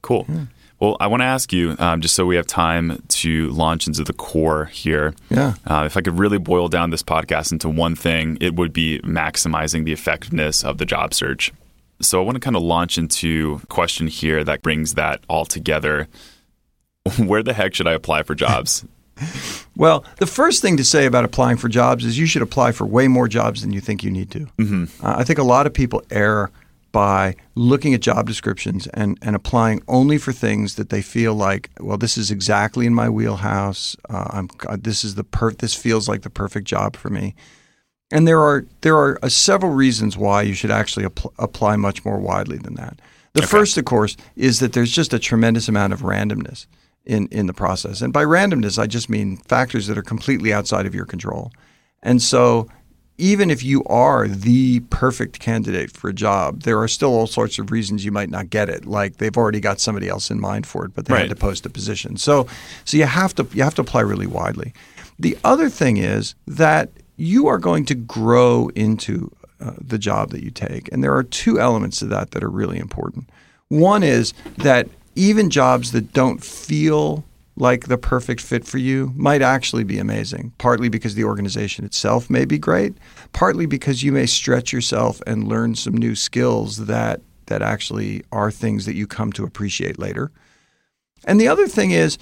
cool. 0.01 0.25
Yeah. 0.27 0.47
Well, 0.81 0.97
I 0.99 1.07
want 1.07 1.21
to 1.21 1.25
ask 1.25 1.53
you, 1.53 1.73
um, 1.79 2.01
just 2.01 2.15
so 2.15 2.25
we 2.25 2.35
have 2.35 2.47
time 2.47 3.01
to 3.07 3.47
launch 3.51 3.87
into 3.87 4.03
the 4.03 4.11
core 4.11 4.65
here. 4.65 5.13
Yeah. 5.29 5.53
Uh, 5.65 5.83
if 5.85 5.95
I 5.95 6.01
could 6.01 6.19
really 6.19 6.37
boil 6.37 6.67
down 6.67 6.89
this 6.89 7.01
podcast 7.03 7.53
into 7.53 7.69
one 7.69 7.95
thing, 7.95 8.37
it 8.41 8.55
would 8.55 8.73
be 8.73 8.99
maximizing 8.99 9.85
the 9.85 9.93
effectiveness 9.93 10.65
of 10.65 10.79
the 10.79 10.85
job 10.85 11.13
search. 11.13 11.53
So 12.01 12.21
I 12.21 12.25
want 12.25 12.35
to 12.35 12.41
kind 12.41 12.57
of 12.57 12.61
launch 12.61 12.97
into 12.97 13.61
a 13.63 13.67
question 13.67 14.07
here 14.07 14.43
that 14.43 14.63
brings 14.63 14.95
that 14.95 15.21
all 15.29 15.45
together. 15.45 16.09
Where 17.17 17.41
the 17.41 17.53
heck 17.53 17.73
should 17.73 17.87
I 17.87 17.93
apply 17.93 18.23
for 18.23 18.35
jobs? 18.35 18.83
Well, 19.75 20.03
the 20.17 20.25
first 20.27 20.61
thing 20.61 20.77
to 20.77 20.83
say 20.83 21.05
about 21.05 21.23
applying 21.25 21.57
for 21.57 21.69
jobs 21.69 22.03
is 22.05 22.17
you 22.19 22.25
should 22.25 22.41
apply 22.41 22.71
for 22.73 22.85
way 22.85 23.07
more 23.07 23.27
jobs 23.27 23.61
than 23.61 23.71
you 23.71 23.79
think 23.81 24.03
you 24.03 24.11
need 24.11 24.29
to. 24.31 24.39
Mm-hmm. 24.57 25.05
Uh, 25.05 25.15
I 25.17 25.23
think 25.23 25.39
a 25.39 25.43
lot 25.43 25.65
of 25.65 25.73
people 25.73 26.03
err 26.11 26.51
by 26.91 27.35
looking 27.55 27.93
at 27.93 28.01
job 28.01 28.25
descriptions 28.25 28.87
and, 28.87 29.17
and 29.21 29.35
applying 29.35 29.81
only 29.87 30.17
for 30.17 30.33
things 30.33 30.75
that 30.75 30.89
they 30.89 31.01
feel 31.03 31.35
like, 31.35 31.69
well, 31.79 31.97
this 31.97 32.17
is 32.17 32.31
exactly 32.31 32.87
in 32.87 32.95
my 32.95 33.07
wheelhouse. 33.09 33.95
Uh, 34.09 34.25
I'm, 34.31 34.49
uh, 34.67 34.75
this 34.79 35.03
is 35.03 35.13
the 35.15 35.23
per- 35.23 35.51
this 35.53 35.75
feels 35.75 36.09
like 36.09 36.23
the 36.23 36.31
perfect 36.31 36.67
job 36.67 36.95
for 36.95 37.09
me. 37.09 37.35
And 38.11 38.27
there 38.27 38.41
are 38.41 38.65
there 38.81 38.97
are 38.97 39.19
uh, 39.21 39.29
several 39.29 39.71
reasons 39.71 40.17
why 40.17 40.41
you 40.41 40.55
should 40.55 40.71
actually 40.71 41.05
apl- 41.05 41.31
apply 41.37 41.75
much 41.75 42.03
more 42.03 42.17
widely 42.17 42.57
than 42.57 42.73
that. 42.73 42.99
The 43.33 43.41
Okay. 43.41 43.47
first, 43.47 43.77
of 43.77 43.85
course, 43.85 44.17
is 44.35 44.57
that 44.59 44.73
there's 44.73 44.91
just 44.91 45.13
a 45.13 45.19
tremendous 45.19 45.67
amount 45.69 45.93
of 45.93 46.01
randomness 46.01 46.65
in, 47.05 47.27
in 47.31 47.47
the 47.47 47.53
process. 47.53 48.01
And 48.01 48.13
by 48.13 48.23
randomness, 48.23 48.77
I 48.79 48.87
just 48.87 49.09
mean 49.09 49.37
factors 49.37 49.87
that 49.87 49.97
are 49.97 50.03
completely 50.03 50.53
outside 50.53 50.85
of 50.85 50.93
your 50.95 51.05
control. 51.05 51.51
And 52.03 52.21
so, 52.21 52.67
even 53.17 53.49
if 53.51 53.61
you 53.63 53.83
are 53.83 54.29
the 54.29 54.79
perfect 54.91 55.39
candidate 55.41 55.91
for 55.91 56.09
a 56.09 56.13
job, 56.13 56.61
there 56.61 56.79
are 56.79 56.87
still 56.87 57.09
all 57.09 57.27
sorts 57.27 57.59
of 57.59 57.69
reasons 57.69 58.05
you 58.05 58.13
might 58.13 58.29
not 58.29 58.49
get 58.49 58.69
it. 58.69 58.85
Like 58.85 59.17
they've 59.17 59.35
already 59.35 59.59
got 59.59 59.81
somebody 59.81 60.07
else 60.07 60.31
in 60.31 60.39
mind 60.39 60.65
for 60.65 60.85
it, 60.85 60.93
but 60.95 61.05
they 61.05 61.13
Right. 61.13 61.21
had 61.27 61.29
to 61.31 61.35
post 61.35 61.65
a 61.65 61.69
position. 61.69 62.15
So, 62.15 62.47
so 62.85 62.95
you 62.95 63.03
have 63.03 63.35
to 63.35 63.45
you 63.53 63.63
have 63.63 63.75
to 63.75 63.81
apply 63.81 64.01
really 64.01 64.27
widely. 64.27 64.73
The 65.19 65.37
other 65.43 65.69
thing 65.69 65.97
is 65.97 66.33
that 66.47 66.91
you 67.17 67.47
are 67.47 67.57
going 67.57 67.83
to 67.87 67.95
grow 67.95 68.69
into 68.73 69.29
uh, 69.59 69.73
the 69.81 69.97
job 69.97 70.29
that 70.29 70.41
you 70.41 70.51
take, 70.51 70.89
and 70.93 71.03
there 71.03 71.13
are 71.13 71.23
two 71.23 71.59
elements 71.59 71.99
to 71.99 72.05
that 72.05 72.31
that 72.31 72.41
are 72.41 72.49
really 72.49 72.79
important. 72.79 73.29
One 73.67 74.01
is 74.01 74.33
that 74.59 74.87
even 75.19 75.49
jobs 75.49 75.91
that 75.91 76.13
don't 76.13 76.41
feel 76.41 77.25
like 77.57 77.87
the 77.87 77.97
perfect 77.97 78.39
fit 78.39 78.65
for 78.65 78.77
you 78.77 79.11
might 79.17 79.41
actually 79.41 79.83
be 79.83 79.99
amazing, 79.99 80.53
partly 80.57 80.87
because 80.87 81.15
the 81.15 81.25
organization 81.25 81.83
itself 81.83 82.29
may 82.29 82.45
be 82.45 82.57
great, 82.57 82.93
partly 83.33 83.65
because 83.65 84.01
you 84.01 84.13
may 84.13 84.25
stretch 84.25 84.71
yourself 84.71 85.21
and 85.27 85.49
learn 85.49 85.75
some 85.75 85.95
new 85.95 86.15
skills 86.15 86.85
that 86.85 87.19
that 87.47 87.61
actually 87.61 88.23
are 88.31 88.49
things 88.49 88.85
that 88.85 88.95
you 88.95 89.05
come 89.05 89.33
to 89.33 89.43
appreciate 89.43 89.99
later. 89.99 90.31
And 91.25 91.41
the 91.41 91.47
other 91.49 91.67
thing 91.67 91.91
is, 91.91 92.17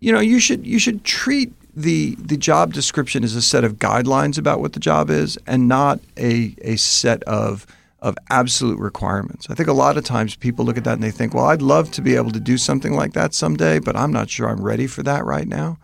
you 0.00 0.12
know, 0.12 0.20
you 0.20 0.38
should 0.38 0.66
you 0.66 0.78
should 0.78 1.04
treat 1.04 1.50
the 1.74 2.14
the 2.16 2.36
job 2.36 2.74
description 2.74 3.24
as 3.24 3.34
a 3.34 3.40
set 3.40 3.64
of 3.64 3.76
guidelines 3.76 4.36
about 4.36 4.60
what 4.60 4.74
the 4.74 4.80
job 4.80 5.08
is 5.08 5.38
and 5.46 5.66
not 5.66 5.98
a 6.18 6.54
a 6.60 6.76
set 6.76 7.22
of 7.22 7.66
of 8.00 8.16
absolute 8.30 8.78
requirements. 8.78 9.48
I 9.50 9.54
think 9.54 9.68
a 9.68 9.72
lot 9.72 9.96
of 9.96 10.04
times 10.04 10.36
people 10.36 10.64
look 10.64 10.76
at 10.76 10.84
that 10.84 10.94
and 10.94 11.02
they 11.02 11.10
think, 11.10 11.34
well, 11.34 11.46
I'd 11.46 11.62
love 11.62 11.90
to 11.92 12.02
be 12.02 12.14
able 12.14 12.30
to 12.30 12.40
do 12.40 12.56
something 12.56 12.94
like 12.94 13.12
that 13.14 13.34
someday, 13.34 13.80
but 13.80 13.96
I'm 13.96 14.12
not 14.12 14.30
sure 14.30 14.48
I'm 14.48 14.62
ready 14.62 14.86
for 14.86 15.02
that 15.02 15.24
right 15.24 15.48
now. 15.48 15.78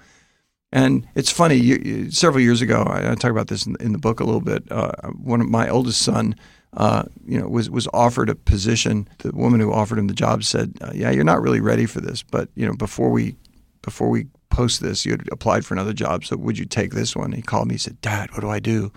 And 0.73 1.07
it's 1.15 1.31
funny. 1.31 1.57
You, 1.57 2.11
several 2.11 2.43
years 2.43 2.61
ago, 2.61 2.83
I, 2.83 3.13
I 3.13 3.15
talk 3.15 3.31
about 3.31 3.49
this 3.49 3.67
in, 3.67 3.77
in 3.81 3.93
the 3.93 3.99
book 3.99 4.21
a 4.21 4.25
little 4.25 4.41
bit. 4.41 4.71
Uh, 4.71 4.93
one 5.11 5.41
of 5.41 5.49
my 5.49 5.69
oldest 5.69 6.03
son 6.03 6.35
uh, 6.77 7.05
you 7.27 7.39
know, 7.39 7.47
was 7.47 7.71
was 7.71 7.89
offered 7.93 8.29
a 8.29 8.35
position. 8.35 9.09
The 9.19 9.31
woman 9.31 9.61
who 9.61 9.73
offered 9.73 9.99
him 9.99 10.09
the 10.09 10.15
job 10.15 10.43
said, 10.43 10.77
uh, 10.81 10.91
"Yeah, 10.93 11.11
you're 11.11 11.25
not 11.25 11.41
really 11.41 11.61
ready 11.61 11.87
for 11.87 12.01
this, 12.01 12.23
but 12.23 12.49
you 12.57 12.67
know, 12.67 12.75
before 12.75 13.11
we 13.11 13.37
before 13.83 14.09
we 14.09 14.27
post 14.55 14.81
this, 14.81 15.05
you 15.05 15.13
had 15.13 15.29
applied 15.33 15.65
for 15.65 15.75
another 15.75 15.93
job. 15.93 16.25
So 16.25 16.37
would 16.37 16.59
you 16.59 16.65
take 16.65 16.93
this 16.93 17.17
one?" 17.17 17.33
He 17.33 17.43
called 17.43 17.69
me. 17.69 17.75
He 17.75 17.79
said, 17.79 18.01
"Dad, 18.01 18.31
what 18.33 18.41
do 18.41 18.49
I 18.49 18.61
do?" 18.61 18.93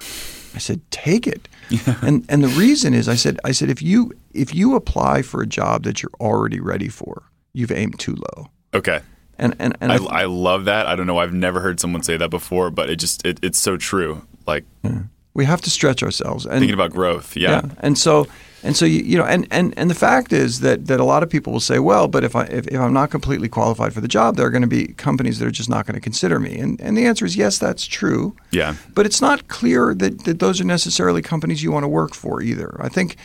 I 0.55 0.59
said, 0.59 0.81
"Take 0.91 1.27
it." 1.27 1.47
and 2.01 2.25
and 2.29 2.43
the 2.43 2.49
reason 2.49 2.93
is, 2.93 3.09
I 3.09 3.15
said, 3.15 3.39
I 3.43 3.51
said, 3.51 3.69
if 3.69 3.81
you 3.81 4.11
if 4.33 4.55
you 4.55 4.75
apply 4.75 5.21
for 5.21 5.41
a 5.41 5.47
job 5.47 5.83
that 5.83 6.01
you're 6.01 6.11
already 6.19 6.59
ready 6.59 6.87
for, 6.87 7.23
you've 7.53 7.71
aimed 7.71 7.99
too 7.99 8.15
low. 8.15 8.47
Okay. 8.73 9.01
And 9.37 9.55
and, 9.59 9.77
and 9.81 9.91
I, 9.91 9.97
I, 9.97 10.25
love 10.25 10.65
that. 10.65 10.87
I 10.87 10.95
don't 10.95 11.05
know. 11.05 11.19
I've 11.19 11.33
never 11.33 11.59
heard 11.59 11.79
someone 11.79 12.01
say 12.01 12.17
that 12.17 12.29
before, 12.29 12.71
but 12.71 12.89
it 12.89 12.95
just 12.95 13.25
it, 13.25 13.39
it's 13.43 13.59
so 13.59 13.77
true. 13.77 14.25
Like 14.47 14.65
yeah. 14.83 15.03
We 15.37 15.45
have 15.45 15.61
to 15.61 15.69
stretch 15.69 16.01
ourselves. 16.03 16.45
And, 16.45 16.59
thinking 16.59 16.73
about 16.73 16.91
growth, 16.91 17.37
yeah. 17.37 17.49
yeah. 17.49 17.71
And 17.79 17.97
so 17.97 18.27
and 18.63 18.75
so 18.75 18.85
you, 18.85 19.03
you 19.03 19.17
know, 19.17 19.23
and, 19.23 19.47
and 19.51 19.73
and 19.77 19.87
the 19.89 19.95
fact 19.95 20.33
is 20.33 20.61
that 20.61 20.87
that 20.87 20.99
a 20.99 21.03
lot 21.03 21.21
of 21.21 21.29
people 21.29 21.53
will 21.53 21.59
say, 21.59 21.77
well, 21.77 22.07
but 22.07 22.23
if 22.23 22.35
I 22.35 22.45
if, 22.45 22.67
if 22.67 22.79
I'm 22.79 22.91
not 22.91 23.11
completely 23.11 23.47
qualified 23.47 23.93
for 23.93 24.01
the 24.01 24.07
job, 24.07 24.35
there 24.35 24.47
are 24.47 24.49
going 24.49 24.63
to 24.63 24.67
be 24.67 24.87
companies 24.93 25.37
that 25.37 25.47
are 25.47 25.51
just 25.51 25.69
not 25.69 25.85
going 25.85 25.93
to 25.93 26.01
consider 26.01 26.39
me. 26.39 26.57
And 26.57 26.81
and 26.81 26.97
the 26.97 27.05
answer 27.05 27.23
is 27.23 27.37
yes, 27.37 27.59
that's 27.59 27.85
true. 27.85 28.35
Yeah. 28.51 28.75
But 28.95 29.05
it's 29.05 29.21
not 29.21 29.47
clear 29.47 29.93
that, 29.93 30.25
that 30.25 30.39
those 30.39 30.59
are 30.59 30.65
necessarily 30.65 31.21
companies 31.21 31.61
you 31.61 31.71
want 31.71 31.83
to 31.83 31.87
work 31.87 32.15
for 32.15 32.41
either. 32.41 32.75
I 32.81 32.89
think 32.89 33.15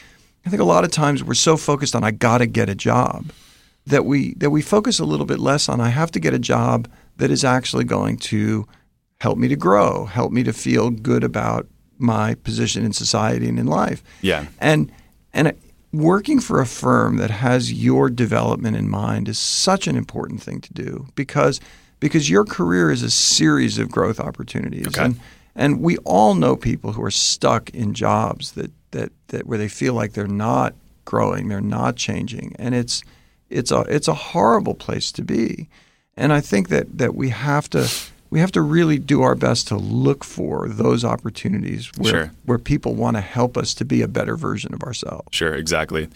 I 0.44 0.50
think 0.50 0.60
a 0.60 0.66
lot 0.66 0.84
of 0.84 0.90
times 0.90 1.24
we're 1.24 1.34
so 1.34 1.56
focused 1.56 1.96
on 1.96 2.04
I 2.04 2.10
got 2.10 2.38
to 2.38 2.46
get 2.46 2.68
a 2.68 2.74
job 2.74 3.32
that 3.86 4.04
we 4.04 4.34
that 4.34 4.50
we 4.50 4.60
focus 4.60 5.00
a 5.00 5.06
little 5.06 5.26
bit 5.26 5.38
less 5.38 5.66
on 5.66 5.80
I 5.80 5.88
have 5.88 6.10
to 6.10 6.20
get 6.20 6.34
a 6.34 6.38
job 6.38 6.88
that 7.16 7.30
is 7.30 7.42
actually 7.42 7.84
going 7.84 8.18
to 8.18 8.68
help 9.20 9.38
me 9.38 9.48
to 9.48 9.56
grow, 9.56 10.04
help 10.04 10.30
me 10.30 10.42
to 10.42 10.52
feel 10.52 10.90
good 10.90 11.24
about 11.24 11.66
my 12.02 12.34
position 12.34 12.84
in 12.84 12.92
society 12.92 13.48
and 13.48 13.58
in 13.58 13.66
life. 13.66 14.02
Yeah. 14.20 14.46
And 14.60 14.90
and 15.32 15.54
working 15.92 16.40
for 16.40 16.60
a 16.60 16.66
firm 16.66 17.16
that 17.18 17.30
has 17.30 17.72
your 17.72 18.10
development 18.10 18.76
in 18.76 18.88
mind 18.88 19.28
is 19.28 19.38
such 19.38 19.86
an 19.86 19.96
important 19.96 20.42
thing 20.42 20.60
to 20.60 20.72
do 20.72 21.06
because 21.14 21.60
because 22.00 22.28
your 22.28 22.44
career 22.44 22.90
is 22.90 23.02
a 23.02 23.10
series 23.10 23.78
of 23.78 23.90
growth 23.90 24.18
opportunities. 24.18 24.88
Okay. 24.88 25.04
And 25.04 25.20
and 25.54 25.80
we 25.80 25.98
all 25.98 26.34
know 26.34 26.56
people 26.56 26.92
who 26.92 27.02
are 27.04 27.10
stuck 27.10 27.70
in 27.70 27.92
jobs 27.94 28.52
that, 28.52 28.70
that, 28.92 29.12
that 29.28 29.46
where 29.46 29.58
they 29.58 29.68
feel 29.68 29.94
like 29.94 30.14
they're 30.14 30.26
not 30.26 30.74
growing, 31.04 31.48
they're 31.48 31.60
not 31.60 31.96
changing. 31.96 32.56
And 32.58 32.74
it's 32.74 33.02
it's 33.50 33.70
a 33.70 33.80
it's 33.82 34.08
a 34.08 34.14
horrible 34.14 34.74
place 34.74 35.12
to 35.12 35.22
be. 35.22 35.68
And 36.16 36.32
I 36.32 36.40
think 36.40 36.68
that, 36.68 36.98
that 36.98 37.14
we 37.14 37.30
have 37.30 37.70
to 37.70 37.90
we 38.32 38.40
have 38.40 38.50
to 38.52 38.62
really 38.62 38.98
do 38.98 39.20
our 39.20 39.34
best 39.34 39.68
to 39.68 39.76
look 39.76 40.24
for 40.24 40.66
those 40.66 41.04
opportunities 41.04 41.90
where 41.98 42.10
Sure. 42.12 42.30
where 42.46 42.58
people 42.58 42.94
want 42.94 43.16
to 43.18 43.20
help 43.20 43.58
us 43.58 43.74
to 43.74 43.84
be 43.84 44.00
a 44.00 44.08
better 44.08 44.36
version 44.38 44.72
of 44.72 44.82
ourselves. 44.82 45.28
Sure, 45.32 45.54
exactly. 45.54 46.08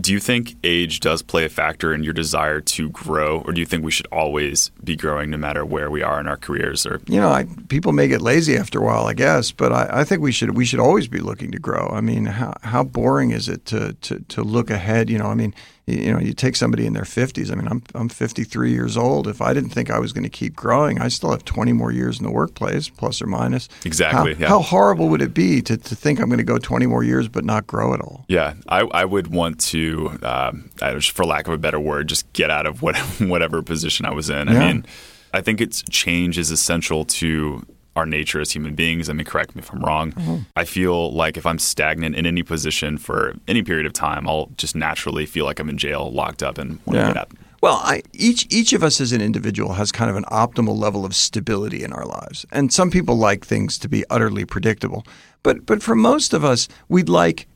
Do 0.00 0.12
you 0.12 0.20
think 0.20 0.54
age 0.62 1.00
does 1.00 1.20
play 1.22 1.44
a 1.44 1.48
factor 1.48 1.92
in 1.92 2.04
your 2.04 2.12
desire 2.12 2.60
to 2.60 2.88
grow, 2.90 3.42
or 3.44 3.52
do 3.52 3.60
you 3.60 3.66
think 3.66 3.84
we 3.84 3.90
should 3.90 4.06
always 4.12 4.70
be 4.82 4.94
growing 4.96 5.30
no 5.30 5.36
matter 5.36 5.64
where 5.64 5.90
we 5.90 6.02
are 6.02 6.20
in 6.20 6.28
our 6.28 6.36
careers? 6.36 6.86
Or 6.86 7.00
you 7.08 7.20
know, 7.20 7.30
I, 7.30 7.46
people 7.68 7.92
may 7.92 8.06
get 8.06 8.20
lazy 8.22 8.56
after 8.56 8.78
a 8.80 8.84
while, 8.84 9.06
I 9.06 9.14
guess, 9.14 9.50
but 9.50 9.72
I, 9.72 10.00
I 10.00 10.04
think 10.04 10.20
we 10.22 10.30
should 10.32 10.56
we 10.56 10.64
should 10.64 10.80
always 10.80 11.08
be 11.08 11.18
looking 11.20 11.50
to 11.52 11.58
grow. 11.58 11.88
I 11.92 12.00
mean, 12.00 12.26
how 12.26 12.54
how 12.62 12.84
boring 12.84 13.30
is 13.32 13.48
it 13.48 13.64
to 13.66 13.94
to, 14.02 14.20
to 14.20 14.42
look 14.42 14.70
ahead? 14.70 15.10
You 15.10 15.18
know, 15.18 15.26
I 15.26 15.34
mean, 15.34 15.54
you, 15.86 16.12
know, 16.12 16.18
you 16.18 16.32
take 16.32 16.56
somebody 16.56 16.86
in 16.86 16.94
their 16.94 17.04
fifties. 17.04 17.50
I 17.50 17.54
mean, 17.56 17.68
I'm 17.68 17.82
I'm 17.94 18.08
53 18.08 18.72
years 18.72 18.96
old. 18.96 19.28
If 19.28 19.42
I 19.42 19.52
didn't 19.52 19.70
think 19.70 19.90
I 19.90 19.98
was 19.98 20.12
going 20.12 20.24
to 20.24 20.30
keep 20.30 20.56
growing, 20.56 21.00
I 21.00 21.08
still 21.08 21.30
have 21.30 21.44
20 21.44 21.72
more 21.74 21.92
years 21.92 22.18
in 22.18 22.24
the 22.24 22.30
workplace, 22.32 22.88
plus 22.88 23.20
or 23.20 23.26
minus. 23.26 23.68
Exactly, 23.84 24.34
How, 24.34 24.40
yeah. 24.40 24.48
how 24.48 24.60
horrible 24.60 25.08
would 25.10 25.20
it 25.20 25.34
be 25.34 25.60
to, 25.62 25.76
to 25.76 25.94
think 25.94 26.20
I'm 26.20 26.28
going 26.28 26.38
to 26.38 26.44
go 26.44 26.56
20 26.58 26.86
more 26.86 27.04
years 27.04 27.28
but 27.28 27.44
not 27.44 27.66
grow 27.66 27.92
at 27.92 28.00
all? 28.00 28.24
yeah, 28.28 28.54
I, 28.68 28.80
I 28.80 29.04
would 29.04 29.26
want 29.28 29.60
to, 29.72 30.18
um, 30.22 30.70
for 31.02 31.24
lack 31.26 31.46
of 31.48 31.52
a 31.52 31.58
better 31.58 31.78
word, 31.80 32.08
just 32.08 32.32
get 32.32 32.50
out 32.50 32.64
of 32.66 32.80
what, 32.80 32.96
whatever 33.20 33.62
position 33.62 34.06
I 34.06 34.12
was 34.12 34.30
in. 34.30 34.48
I 34.48 34.52
Yeah. 34.54 34.66
mean, 34.72 34.86
I 35.34 35.40
think 35.42 35.60
it's 35.60 35.82
change 35.90 36.38
is 36.38 36.50
essential 36.50 37.04
to 37.06 37.66
our 37.96 38.06
nature 38.06 38.40
as 38.40 38.52
human 38.52 38.74
beings. 38.74 39.08
I 39.08 39.12
mean, 39.12 39.24
correct 39.24 39.54
me 39.54 39.60
if 39.60 39.72
I'm 39.72 39.80
wrong. 39.80 40.12
Mm-hmm. 40.12 40.36
I 40.56 40.64
feel 40.64 41.12
like 41.12 41.36
if 41.36 41.46
I'm 41.46 41.58
stagnant 41.58 42.16
in 42.16 42.26
any 42.26 42.42
position 42.42 42.98
for 42.98 43.34
any 43.46 43.62
period 43.62 43.86
of 43.86 43.92
time, 43.92 44.28
I'll 44.28 44.50
just 44.56 44.74
naturally 44.74 45.26
feel 45.26 45.44
like 45.44 45.60
I'm 45.60 45.68
in 45.68 45.78
jail, 45.78 46.10
locked 46.10 46.42
up, 46.42 46.58
and 46.58 46.78
want 46.86 46.98
to 46.98 47.06
get 47.06 47.16
out. 47.16 47.30
Well, 47.64 47.80
I, 47.82 48.02
each 48.12 48.46
each 48.50 48.74
of 48.74 48.82
us 48.82 49.00
as 49.00 49.12
an 49.12 49.22
individual 49.22 49.72
has 49.72 49.90
kind 49.90 50.10
of 50.10 50.16
an 50.16 50.24
optimal 50.24 50.76
level 50.76 51.06
of 51.06 51.14
stability 51.14 51.82
in 51.82 51.94
our 51.94 52.04
lives, 52.04 52.44
and 52.52 52.70
some 52.70 52.90
people 52.90 53.16
like 53.16 53.46
things 53.46 53.78
to 53.78 53.88
be 53.88 54.04
utterly 54.10 54.44
predictable. 54.44 55.06
But 55.42 55.64
but 55.64 55.82
for 55.82 55.94
most 55.94 56.34
of 56.34 56.44
us, 56.44 56.68
we'd 56.90 57.08
like 57.08 57.46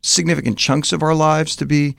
significant 0.00 0.58
chunks 0.58 0.92
of 0.92 1.02
our 1.02 1.14
lives 1.14 1.56
to 1.56 1.66
be 1.66 1.96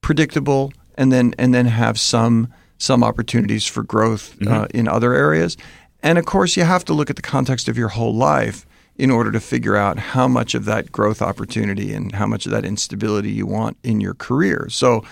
predictable, 0.00 0.72
and 0.96 1.12
then 1.12 1.34
and 1.38 1.52
then 1.52 1.66
have 1.66 2.00
some 2.00 2.48
some 2.78 3.04
opportunities 3.04 3.66
for 3.66 3.82
growth 3.82 4.34
uh, 4.46 4.66
in 4.72 4.88
other 4.88 5.12
areas. 5.12 5.58
And 6.02 6.18
of 6.18 6.24
course, 6.24 6.56
you 6.56 6.64
have 6.64 6.84
to 6.86 6.94
look 6.94 7.10
at 7.10 7.16
the 7.16 7.22
context 7.22 7.68
of 7.68 7.78
your 7.78 7.88
whole 7.88 8.14
life 8.14 8.66
in 8.96 9.10
order 9.10 9.32
to 9.32 9.40
figure 9.40 9.76
out 9.76 9.98
how 9.98 10.28
much 10.28 10.54
of 10.54 10.64
that 10.66 10.92
growth 10.92 11.22
opportunity 11.22 11.94
and 11.94 12.12
how 12.12 12.26
much 12.26 12.46
of 12.46 12.52
that 12.52 12.64
instability 12.64 13.30
you 13.30 13.46
want 13.46 13.76
in 13.82 14.00
your 14.00 14.14
career. 14.14 14.68
So 14.68 15.02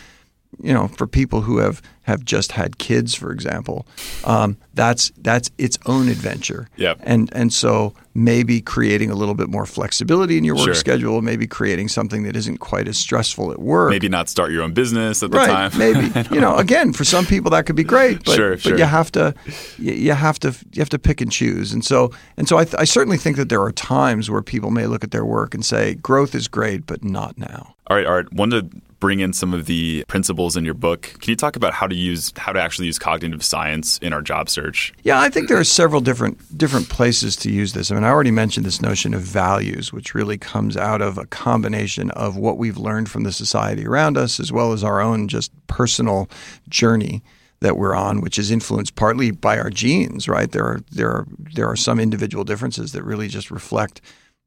you 0.62 0.75
know, 0.75 0.88
for 0.88 1.06
people 1.06 1.42
who 1.42 1.59
have, 1.59 1.80
have 2.02 2.25
just 2.25 2.52
had 2.52 2.78
kids, 2.78 3.14
for 3.14 3.30
example, 3.30 3.87
um, 4.25 4.56
that's 4.75 5.12
that's 5.18 5.50
its 5.59 5.78
own 5.87 6.09
adventure. 6.09 6.68
Yep. 6.76 6.99
And 7.02 7.30
and 7.32 7.52
so 7.52 7.94
maybe 8.25 8.61
creating 8.61 9.11
a 9.11 9.15
little 9.15 9.35
bit 9.35 9.49
more 9.49 9.65
flexibility 9.67 10.37
in 10.37 10.45
your 10.45 10.55
work 10.55 10.65
Sure. 10.67 10.75
schedule, 10.75 11.23
maybe 11.23 11.47
creating 11.47 11.89
something 11.89 12.23
that 12.25 12.37
isn't 12.37 12.59
quite 12.59 12.87
as 12.89 12.99
stressful 12.99 13.50
at 13.50 13.59
work. 13.59 13.91
Maybe 13.91 14.09
not 14.09 14.29
start 14.29 14.53
your 14.53 14.62
own 14.62 14.73
business 14.73 15.23
at 15.23 15.31
the 15.31 15.39
Right, 15.39 15.71
time. 15.71 15.79
maybe 15.79 16.12
you 16.35 16.41
know. 16.41 16.57
Again, 16.57 16.93
for 16.93 17.05
some 17.05 17.25
people 17.25 17.50
that 17.53 17.65
could 17.67 17.77
be 17.77 17.85
great, 17.85 18.25
but, 18.25 18.35
Sure, 18.37 18.57
but 18.57 18.79
you 18.79 18.85
have 18.85 19.11
to, 19.12 19.35
you, 19.79 20.12
have 20.12 20.39
to, 20.41 20.49
you 20.73 20.81
have 20.81 20.91
to 20.91 20.99
pick 20.99 21.21
and 21.21 21.33
choose. 21.33 21.73
And 21.73 21.85
so, 21.85 22.11
and 22.37 22.47
so, 22.49 22.59
I, 22.59 22.65
th- 22.65 22.77
I 22.79 22.85
certainly 22.85 23.17
think 23.17 23.37
that 23.39 23.49
there 23.49 23.62
are 23.62 23.73
times 23.73 24.31
where 24.31 24.43
people 24.43 24.71
may 24.71 24.87
look 24.87 25.03
at 25.05 25.11
their 25.12 25.25
work 25.25 25.55
and 25.55 25.65
say, 25.65 25.95
"Growth 25.95 26.35
is 26.35 26.49
great, 26.49 26.87
but 26.87 27.03
not 27.03 27.39
now." 27.39 27.75
All 27.87 27.97
right, 27.97 28.07
Art. 28.07 28.33
Wanted 28.33 28.71
to 28.73 28.81
bring 29.00 29.21
in 29.21 29.33
some 29.33 29.55
of 29.55 29.65
the 29.65 30.05
principles 30.09 30.57
in 30.59 30.65
your 30.65 30.75
book. 30.75 31.03
Can 31.21 31.31
you 31.31 31.37
talk 31.37 31.57
about 31.57 31.73
how 31.73 31.87
to 31.87 31.95
use 31.95 32.33
how 32.37 32.53
to 32.53 32.61
actually 32.61 32.85
use 32.87 32.99
cognitive 32.99 33.43
science 33.43 33.97
in 33.99 34.12
our 34.12 34.21
job 34.23 34.50
search? 34.50 34.93
Yeah, 35.03 35.19
I 35.19 35.31
think 35.31 35.49
there 35.49 35.59
are 35.59 35.65
several 35.65 36.00
different 36.03 36.37
different 36.59 36.89
places 36.91 37.35
to 37.37 37.50
use 37.50 37.73
this. 37.73 37.91
I 37.91 37.95
mean, 37.95 38.05
I 38.11 38.12
already 38.12 38.33
mentioned 38.33 38.67
this 38.67 38.83
notion 38.83 39.14
of 39.14 39.21
values, 39.21 39.93
which 39.93 40.17
really 40.17 40.37
comes 40.37 40.76
out 40.76 41.00
of 41.00 41.17
a 41.17 41.26
combination 41.26 42.11
of 42.11 42.37
what 42.37 42.59
we've 42.59 42.76
learned 42.76 43.09
from 43.09 43.23
the 43.23 43.31
society 43.31 43.87
around 43.87 44.19
us, 44.19 44.40
as 44.40 44.50
well 44.50 44.73
as 44.73 44.83
our 44.83 45.00
own 45.00 45.29
just 45.29 45.52
personal 45.69 46.29
journey 46.69 47.23
that 47.61 47.76
we're 47.76 47.95
on, 47.95 48.21
which 48.21 48.37
is 48.37 48.50
influenced 48.50 48.97
partly 48.97 49.31
by 49.31 49.61
our 49.61 49.71
genes. 49.71 50.29
Right? 50.29 50.50
There 50.50 50.64
are 50.64 50.81
there 50.90 51.09
are 51.09 51.26
there 51.55 51.69
are 51.69 51.76
some 51.76 52.00
individual 52.00 52.43
differences 52.43 52.90
that 52.95 53.05
really 53.05 53.29
just 53.29 53.49
reflect 53.49 54.00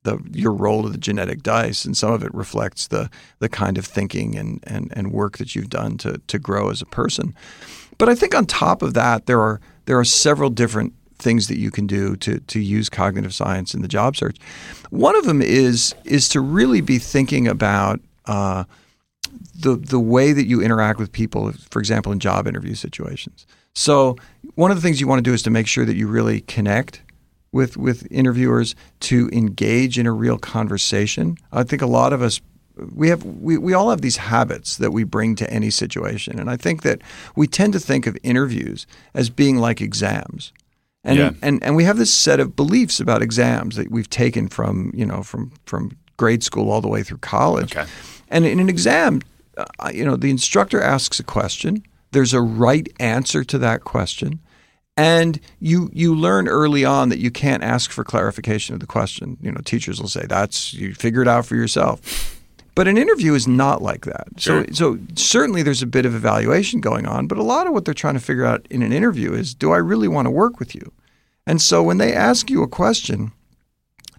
the 0.04 0.20
your 0.34 0.52
roll 0.52 0.86
of 0.86 0.92
the 0.92 0.98
genetic 0.98 1.42
dice, 1.42 1.86
and 1.86 1.96
some 1.96 2.12
of 2.12 2.22
it 2.22 2.34
reflects 2.34 2.88
the 2.88 3.10
the 3.40 3.48
kind 3.48 3.78
of 3.78 3.86
thinking 3.86 4.36
and 4.36 4.62
and, 4.68 4.92
and 4.94 5.14
work 5.14 5.38
that 5.38 5.56
you've 5.56 5.70
done 5.70 5.98
to 6.00 6.18
to 6.28 6.38
grow 6.38 6.70
as 6.70 6.82
a 6.82 6.86
person. 6.86 7.34
But 7.98 8.10
I 8.10 8.16
think 8.16 8.36
on 8.36 8.46
top 8.46 8.82
of 8.82 8.94
that, 8.96 9.26
there 9.26 9.40
are 9.40 9.62
there 9.86 9.98
are 9.98 10.04
several 10.04 10.50
different 10.50 10.94
things 11.24 11.48
that 11.48 11.58
you 11.58 11.72
can 11.72 11.88
do 11.88 12.16
to 12.18 12.40
to 12.40 12.60
use 12.60 12.90
cognitive 12.90 13.34
science 13.34 13.74
in 13.74 13.82
the 13.82 13.88
job 13.88 14.16
search. 14.16 14.38
One 14.90 15.16
of 15.16 15.26
them 15.26 15.42
is 15.42 15.96
is 16.06 16.30
to 16.30 16.42
really 16.42 16.82
be 16.82 17.00
thinking 17.00 17.48
about 17.48 18.00
uh, 18.26 18.66
the 19.56 19.76
the 19.76 20.00
way 20.00 20.34
that 20.34 20.46
you 20.46 20.62
interact 20.62 21.00
with 21.00 21.12
people, 21.12 21.52
for 21.70 21.80
example, 21.80 22.12
in 22.12 22.20
job 22.20 22.48
interview 22.48 22.76
situations. 22.76 23.46
So 23.74 24.18
one 24.56 24.70
of 24.70 24.78
the 24.78 24.82
things 24.82 25.02
you 25.02 25.08
want 25.08 25.20
to 25.20 25.30
do 25.30 25.34
is 25.34 25.42
to 25.44 25.50
make 25.50 25.68
sure 25.68 25.86
that 25.86 25.96
you 25.96 26.08
really 26.08 26.42
connect 26.42 27.02
with 27.52 27.78
with 27.78 28.08
interviewers 28.12 28.76
to 29.02 29.30
engage 29.32 29.98
in 29.98 30.06
a 30.06 30.12
real 30.12 30.38
conversation. 30.38 31.38
I 31.52 31.64
think 31.64 31.82
a 31.82 31.88
lot 31.88 32.14
of 32.14 32.22
us 32.22 32.42
we 32.96 33.10
have 33.10 33.24
we, 33.24 33.58
we 33.58 33.74
all 33.74 33.90
have 33.90 34.02
these 34.02 34.18
habits 34.18 34.78
that 34.78 34.92
we 34.92 35.04
bring 35.04 35.36
to 35.36 35.50
any 35.50 35.70
situation. 35.70 36.40
And 36.40 36.50
I 36.50 36.58
think 36.58 36.82
that 36.84 37.02
we 37.36 37.48
tend 37.48 37.74
to 37.74 37.80
think 37.80 38.08
of 38.08 38.18
interviews 38.24 38.88
as 39.14 39.30
being 39.30 39.58
like 39.58 39.82
exams. 39.82 40.52
And, 41.04 41.18
Yeah. 41.18 41.32
and 41.42 41.62
and 41.64 41.76
we 41.76 41.84
have 41.84 41.98
this 41.98 42.14
set 42.14 42.40
of 42.40 42.56
beliefs 42.56 43.00
about 43.00 43.22
exams 43.22 43.76
that 43.76 43.92
we've 43.92 44.10
taken 44.10 44.48
from, 44.48 44.92
you 44.96 45.06
know, 45.06 45.22
from 45.24 45.52
from 45.66 45.92
grade 46.18 46.44
school 46.44 46.72
all 46.72 46.82
the 46.82 46.88
way 46.88 47.04
through 47.04 47.18
college. 47.18 47.76
Okay. 47.76 47.90
And 48.30 48.46
in 48.46 48.60
an 48.60 48.70
exam, 48.70 49.22
uh, 49.58 49.92
you 49.94 50.06
know, 50.06 50.16
the 50.16 50.30
instructor 50.30 50.82
asks 50.82 51.20
a 51.20 51.24
question. 51.24 51.84
There's 52.12 52.34
a 52.34 52.42
right 52.42 52.88
answer 53.00 53.44
to 53.44 53.58
that 53.60 53.84
question. 53.84 54.40
And 54.96 55.40
you 55.60 55.90
you 55.92 56.16
learn 56.16 56.48
early 56.48 56.86
on 56.86 57.10
that 57.10 57.18
you 57.20 57.32
can't 57.32 57.64
ask 57.64 57.92
for 57.92 58.04
clarification 58.04 58.76
of 58.76 58.80
the 58.80 58.86
question. 58.88 59.38
You 59.42 59.52
know, 59.52 59.62
teachers 59.66 60.00
will 60.00 60.08
say 60.10 60.26
that's 60.28 60.74
you 60.74 60.94
figure 60.94 61.22
it 61.24 61.28
out 61.28 61.46
for 61.46 61.56
yourself. 61.56 62.40
But 62.76 62.88
an 62.88 62.98
interview 62.98 63.34
is 63.36 63.48
not 63.48 63.82
like 63.82 64.06
that. 64.06 64.28
Sure. 64.38 64.66
So 64.72 64.74
so 64.74 65.00
certainly 65.16 65.62
there's 65.64 65.84
a 65.84 65.88
bit 65.88 66.06
of 66.06 66.16
evaluation 66.16 66.82
going 66.82 67.06
on, 67.08 67.28
but 67.28 67.38
a 67.38 67.44
lot 67.44 67.68
of 67.68 67.74
what 67.74 67.86
they're 67.86 67.94
trying 67.94 68.16
to 68.16 68.20
figure 68.20 68.46
out 68.46 68.66
in 68.70 68.82
an 68.82 68.92
interview 68.92 69.34
is 69.34 69.54
do 69.54 69.72
I 69.72 69.78
really 69.78 70.08
want 70.08 70.26
to 70.26 70.32
work 70.32 70.60
with 70.60 70.74
you? 70.74 70.92
And 71.46 71.62
so 71.62 71.84
when 71.84 71.98
they 71.98 72.14
ask 72.14 72.50
you 72.50 72.64
a 72.64 72.68
question, 72.68 73.32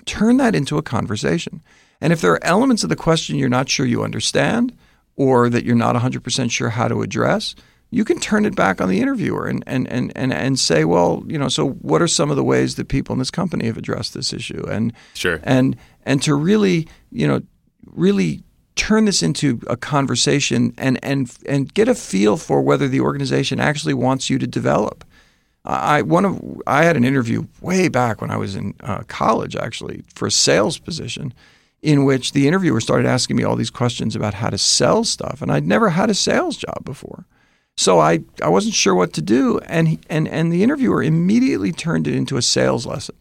turn 0.05 0.37
that 0.37 0.55
into 0.55 0.79
a 0.79 0.83
conversation 0.83 1.63
And 2.01 2.13
if 2.13 2.21
there 2.21 2.33
are 2.33 2.45
elements 2.45 2.83
of 2.83 2.91
the 2.91 2.97
question 2.97 3.37
you're 3.37 3.49
not 3.49 3.69
sure 3.71 3.87
you 3.87 4.05
understand 4.05 4.73
or 5.17 5.49
that 5.49 5.65
you're 5.65 5.77
not 5.77 5.97
100% 5.97 6.51
sure 6.51 6.71
how 6.71 6.89
to 6.89 7.03
address, 7.03 7.55
you 7.91 8.05
can 8.05 8.19
turn 8.19 8.45
it 8.45 8.55
back 8.57 8.81
on 8.81 8.89
the 8.89 9.01
interviewer 9.01 9.47
and, 9.47 9.63
and, 9.67 9.89
and, 9.89 10.13
and, 10.17 10.33
and 10.33 10.59
say, 10.59 10.85
well, 10.85 11.23
you 11.27 11.39
know, 11.39 11.49
so 11.49 11.71
what 11.71 12.03
are 12.03 12.09
some 12.09 12.31
of 12.31 12.37
the 12.37 12.45
ways 12.45 12.75
that 12.75 12.89
people 12.89 13.13
in 13.13 13.19
this 13.21 13.31
company 13.31 13.67
have 13.67 13.79
addressed 13.79 14.13
this 14.13 14.33
issue? 14.33 14.67
And 14.69 14.93
Sure. 15.15 15.41
and 15.45 15.77
and 16.05 16.21
to 16.23 16.35
really, 16.35 16.87
you 17.11 17.27
know, 17.27 17.41
really 17.87 18.43
turn 18.77 19.05
this 19.05 19.23
into 19.23 19.61
a 19.67 19.77
conversation 19.77 20.75
and 20.79 20.99
and 21.03 21.37
and 21.47 21.73
get 21.75 21.89
a 21.89 21.95
feel 21.95 22.37
for 22.37 22.61
whether 22.61 22.89
the 22.89 23.01
organization 23.01 23.61
actually 23.61 23.95
wants 23.95 24.29
you 24.29 24.39
to 24.39 24.47
develop. 24.47 25.05
I 25.65 26.03
one 26.03 26.25
of 26.25 26.63
I 26.67 26.85
had 26.85 26.97
an 26.97 27.05
interview 27.05 27.47
way 27.61 27.89
back 27.89 28.21
when 28.21 28.31
I 28.31 28.37
was 28.37 28.55
in 28.57 28.75
uh, 28.81 29.03
college 29.07 29.57
actually 29.57 30.03
for 30.15 30.27
a 30.27 30.31
sales 30.31 30.79
position, 30.79 31.33
in 31.83 32.05
which 32.05 32.33
the 32.33 32.47
interviewer 32.47 32.81
started 32.81 33.07
asking 33.07 33.37
me 33.37 33.45
all 33.45 33.57
these 33.57 33.71
questions 33.71 34.15
about 34.15 34.35
how 34.35 34.51
to 34.51 34.59
sell 34.59 35.05
stuff, 35.05 35.41
and 35.41 35.51
I'd 35.51 35.67
never 35.67 35.91
had 35.91 36.11
a 36.11 36.15
sales 36.15 36.57
job 36.57 36.85
before. 36.85 37.25
So 37.77 37.99
I, 37.99 38.21
I 38.43 38.49
wasn't 38.49 38.75
sure 38.75 38.95
what 38.95 39.13
to 39.15 39.23
do, 39.23 39.59
and 39.67 39.89
he, 39.89 40.01
and 40.09 40.29
and 40.29 40.53
the 40.53 40.63
interviewer 40.63 41.03
immediately 41.03 41.73
turned 41.73 42.07
it 42.07 42.15
into 42.15 42.37
a 42.37 42.43
sales 42.43 42.87
lesson, 42.87 43.17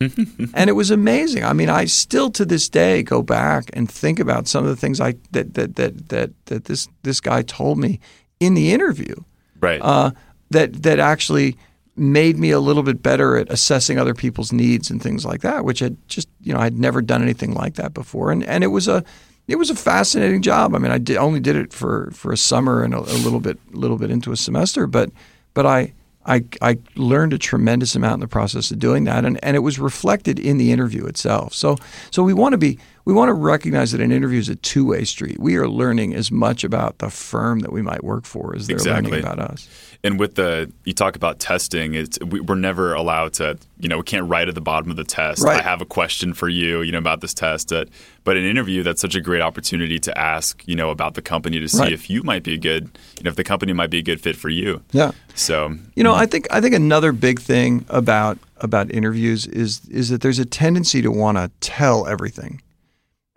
and 0.00 0.68
it 0.70 0.74
was 0.74 0.90
amazing. 0.90 1.44
I 1.44 1.52
mean, 1.52 1.68
I 1.70 1.86
still 1.86 2.30
to 2.32 2.44
this 2.44 2.68
day 2.68 3.02
go 3.02 3.22
back 3.22 3.70
and 3.72 3.90
think 3.90 4.18
about 4.20 4.46
some 4.46 4.64
of 4.64 4.70
the 4.70 4.76
things 4.76 5.00
I 5.00 5.14
that 5.32 5.54
that 5.54 5.76
that 5.76 6.08
that, 6.08 6.30
that 6.46 6.64
this 6.66 6.88
this 7.02 7.20
guy 7.20 7.42
told 7.42 7.78
me 7.78 8.00
in 8.40 8.54
the 8.54 8.72
interview 8.72 9.14
Right. 9.60 9.80
uh, 9.80 10.10
that 10.50 10.82
that 10.82 10.98
actually 10.98 11.56
made 11.96 12.36
me 12.38 12.50
a 12.50 12.60
little 12.60 12.82
bit 12.82 13.02
better 13.02 13.38
at 13.38 13.50
assessing 13.50 13.98
other 13.98 14.12
people's 14.12 14.52
needs 14.52 14.90
and 14.90 15.02
things 15.02 15.24
like 15.24 15.40
that, 15.40 15.64
which 15.64 15.78
had 15.78 15.96
just 16.08 16.28
you 16.42 16.52
know 16.52 16.60
I'd 16.60 16.78
never 16.78 17.00
done 17.00 17.22
anything 17.22 17.54
like 17.54 17.74
that 17.76 17.94
before, 17.94 18.30
and 18.30 18.44
and 18.44 18.62
it 18.62 18.68
was 18.68 18.86
a 18.88 19.02
it 19.48 19.56
was 19.56 19.70
a 19.70 19.74
fascinating 19.76 20.42
job. 20.42 20.74
I 20.74 20.78
mean, 20.78 20.92
I 20.92 20.98
did, 20.98 21.16
only 21.16 21.40
did 21.40 21.56
it 21.56 21.72
for 21.72 22.10
for 22.12 22.32
a 22.32 22.36
summer 22.36 22.82
and 22.82 22.92
a, 22.92 22.98
a 22.98 23.18
little 23.24 23.40
bit 23.40 23.58
little 23.72 23.96
bit 23.96 24.10
into 24.10 24.30
a 24.30 24.36
semester, 24.36 24.86
but 24.86 25.10
but 25.54 25.64
I. 25.64 25.94
I, 26.26 26.44
I 26.60 26.78
learned 26.96 27.32
a 27.32 27.38
tremendous 27.38 27.94
amount 27.94 28.14
in 28.14 28.20
the 28.20 28.28
process 28.28 28.70
of 28.70 28.78
doing 28.78 29.04
that, 29.04 29.24
and, 29.24 29.42
and 29.44 29.56
it 29.56 29.60
was 29.60 29.78
reflected 29.78 30.38
in 30.38 30.58
the 30.58 30.72
interview 30.72 31.06
itself. 31.06 31.54
So 31.54 31.76
so 32.10 32.22
we 32.22 32.34
want 32.34 32.52
to 32.52 32.58
be 32.58 32.78
we 33.06 33.14
want 33.14 33.28
to 33.30 33.34
recognize 33.34 33.92
that 33.92 34.00
an 34.02 34.10
interview 34.12 34.38
is 34.40 34.48
a 34.50 34.56
two 34.56 34.84
way 34.84 35.04
street. 35.04 35.38
We 35.40 35.56
are 35.56 35.68
learning 35.68 36.12
as 36.14 36.30
much 36.30 36.64
about 36.64 36.98
the 36.98 37.08
firm 37.08 37.60
that 37.60 37.72
we 37.72 37.80
might 37.80 38.02
work 38.04 38.26
for 38.26 38.54
as 38.54 38.66
they're 38.66 38.76
Exactly. 38.76 39.12
learning 39.12 39.24
about 39.24 39.38
us. 39.38 39.68
And 40.04 40.18
with 40.20 40.34
the 40.34 40.70
you 40.84 40.92
talk 40.92 41.16
about 41.16 41.38
testing, 41.38 41.94
it's 41.94 42.18
we, 42.20 42.40
we're 42.40 42.54
never 42.56 42.92
allowed 42.94 43.32
to 43.34 43.58
you 43.78 43.88
know 43.88 43.98
we 43.98 44.02
can't 44.04 44.28
write 44.28 44.48
at 44.48 44.54
the 44.54 44.60
bottom 44.60 44.90
of 44.90 44.96
the 44.96 45.04
test. 45.04 45.42
Right. 45.42 45.58
I 45.60 45.62
have 45.62 45.80
a 45.80 45.86
question 45.86 46.34
for 46.34 46.48
you, 46.48 46.82
you 46.82 46.92
know 46.92 46.98
about 46.98 47.20
this 47.22 47.32
test. 47.32 47.72
Uh, 47.72 47.84
but 48.24 48.36
an 48.36 48.44
interview, 48.44 48.82
that's 48.82 49.00
such 49.00 49.14
a 49.14 49.20
great 49.20 49.40
opportunity 49.40 49.98
to 50.00 50.18
ask 50.18 50.62
you 50.66 50.74
know 50.76 50.90
about 50.90 51.14
the 51.14 51.22
company 51.22 51.60
to 51.60 51.68
see 51.68 51.78
Right. 51.78 51.92
if 51.92 52.10
you 52.10 52.22
might 52.24 52.42
be 52.42 52.54
a 52.54 52.58
good 52.58 52.98
you 53.18 53.22
know 53.24 53.30
if 53.30 53.36
the 53.36 53.44
company 53.44 53.72
might 53.72 53.90
be 53.90 53.98
a 53.98 54.02
good 54.02 54.20
fit 54.20 54.34
for 54.36 54.48
you. 54.48 54.82
Yeah. 54.92 55.12
So 55.34 55.76
You 55.94 56.02
know, 56.04 56.14
I 56.14 56.26
think 56.26 56.46
I 56.50 56.60
think 56.60 56.74
another 56.74 57.12
big 57.12 57.40
thing 57.40 57.84
about 57.88 58.38
about 58.58 58.90
interviews 58.90 59.46
is 59.46 59.80
is 59.90 60.08
that 60.10 60.22
there's 60.22 60.40
a 60.40 60.44
tendency 60.44 61.02
to 61.02 61.10
want 61.12 61.38
to 61.38 61.50
tell 61.60 62.06
everything. 62.08 62.60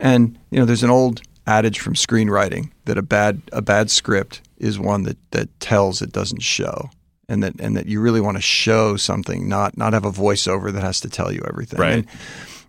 And 0.00 0.38
you 0.50 0.58
know, 0.58 0.64
there's 0.64 0.82
an 0.82 0.90
old 0.90 1.22
adage 1.46 1.78
from 1.80 1.94
screenwriting 1.94 2.70
that 2.86 2.98
a 2.98 3.02
bad 3.02 3.42
a 3.52 3.62
bad 3.62 3.90
script 3.90 4.40
is 4.58 4.78
one 4.78 5.04
that 5.04 5.18
that 5.30 5.48
tells 5.60 6.02
it 6.02 6.12
doesn't 6.12 6.42
show. 6.42 6.90
And 7.28 7.44
that 7.44 7.60
and 7.60 7.76
that 7.76 7.86
you 7.86 8.00
really 8.00 8.20
want 8.20 8.36
to 8.38 8.40
show 8.42 8.96
something, 8.96 9.48
not 9.48 9.76
not 9.76 9.92
have 9.92 10.04
a 10.04 10.10
voiceover 10.10 10.72
that 10.72 10.82
has 10.82 11.00
to 11.00 11.08
tell 11.08 11.30
you 11.32 11.42
everything. 11.48 11.78
Right. 11.78 11.92
And, 11.94 12.06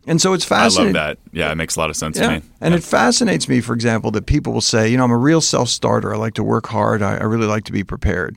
and 0.08 0.22
so 0.22 0.34
it's 0.34 0.46
fascinating. 0.46 0.96
I 0.96 1.00
love 1.10 1.18
that. 1.18 1.38
Yeah, 1.38 1.52
it 1.52 1.56
makes 1.56 1.76
a 1.76 1.80
lot 1.80 1.90
of 1.90 1.96
sense 1.96 2.18
Yeah. 2.18 2.28
to 2.28 2.34
me. 2.40 2.42
And 2.60 2.74
it 2.74 2.84
fascinates 2.84 3.48
me, 3.48 3.62
for 3.62 3.74
example, 3.74 4.12
that 4.12 4.26
people 4.26 4.52
will 4.54 4.62
say, 4.62 4.88
you 4.90 4.98
know, 4.98 5.04
I'm 5.04 5.12
a 5.12 5.18
real 5.18 5.42
self 5.42 5.70
starter. 5.70 6.14
I 6.14 6.18
like 6.18 6.34
to 6.36 6.44
work 6.44 6.68
hard. 6.68 7.02
I, 7.02 7.18
I 7.18 7.24
really 7.24 7.48
like 7.48 7.64
to 7.66 7.72
be 7.72 7.84
prepared. 7.84 8.36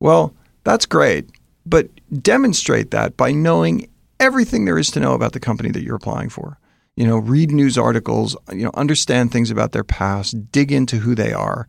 Well, 0.00 0.34
that's 0.64 0.84
great. 0.86 1.30
But 1.64 1.88
demonstrate 2.22 2.90
that 2.90 3.16
by 3.16 3.30
knowing 3.32 3.88
everything 4.20 4.64
there 4.64 4.78
is 4.78 4.90
to 4.92 5.00
know 5.00 5.12
about 5.14 5.32
the 5.32 5.40
company 5.40 5.70
that 5.70 5.82
you're 5.82 5.96
applying 5.96 6.28
for. 6.28 6.58
You 6.96 7.06
know, 7.06 7.16
read 7.16 7.50
news 7.50 7.78
articles, 7.78 8.36
you 8.50 8.64
know, 8.64 8.70
understand 8.74 9.32
things 9.32 9.50
about 9.50 9.72
their 9.72 9.84
past, 9.84 10.52
dig 10.52 10.70
into 10.70 10.98
who 10.98 11.14
they 11.14 11.32
are. 11.32 11.66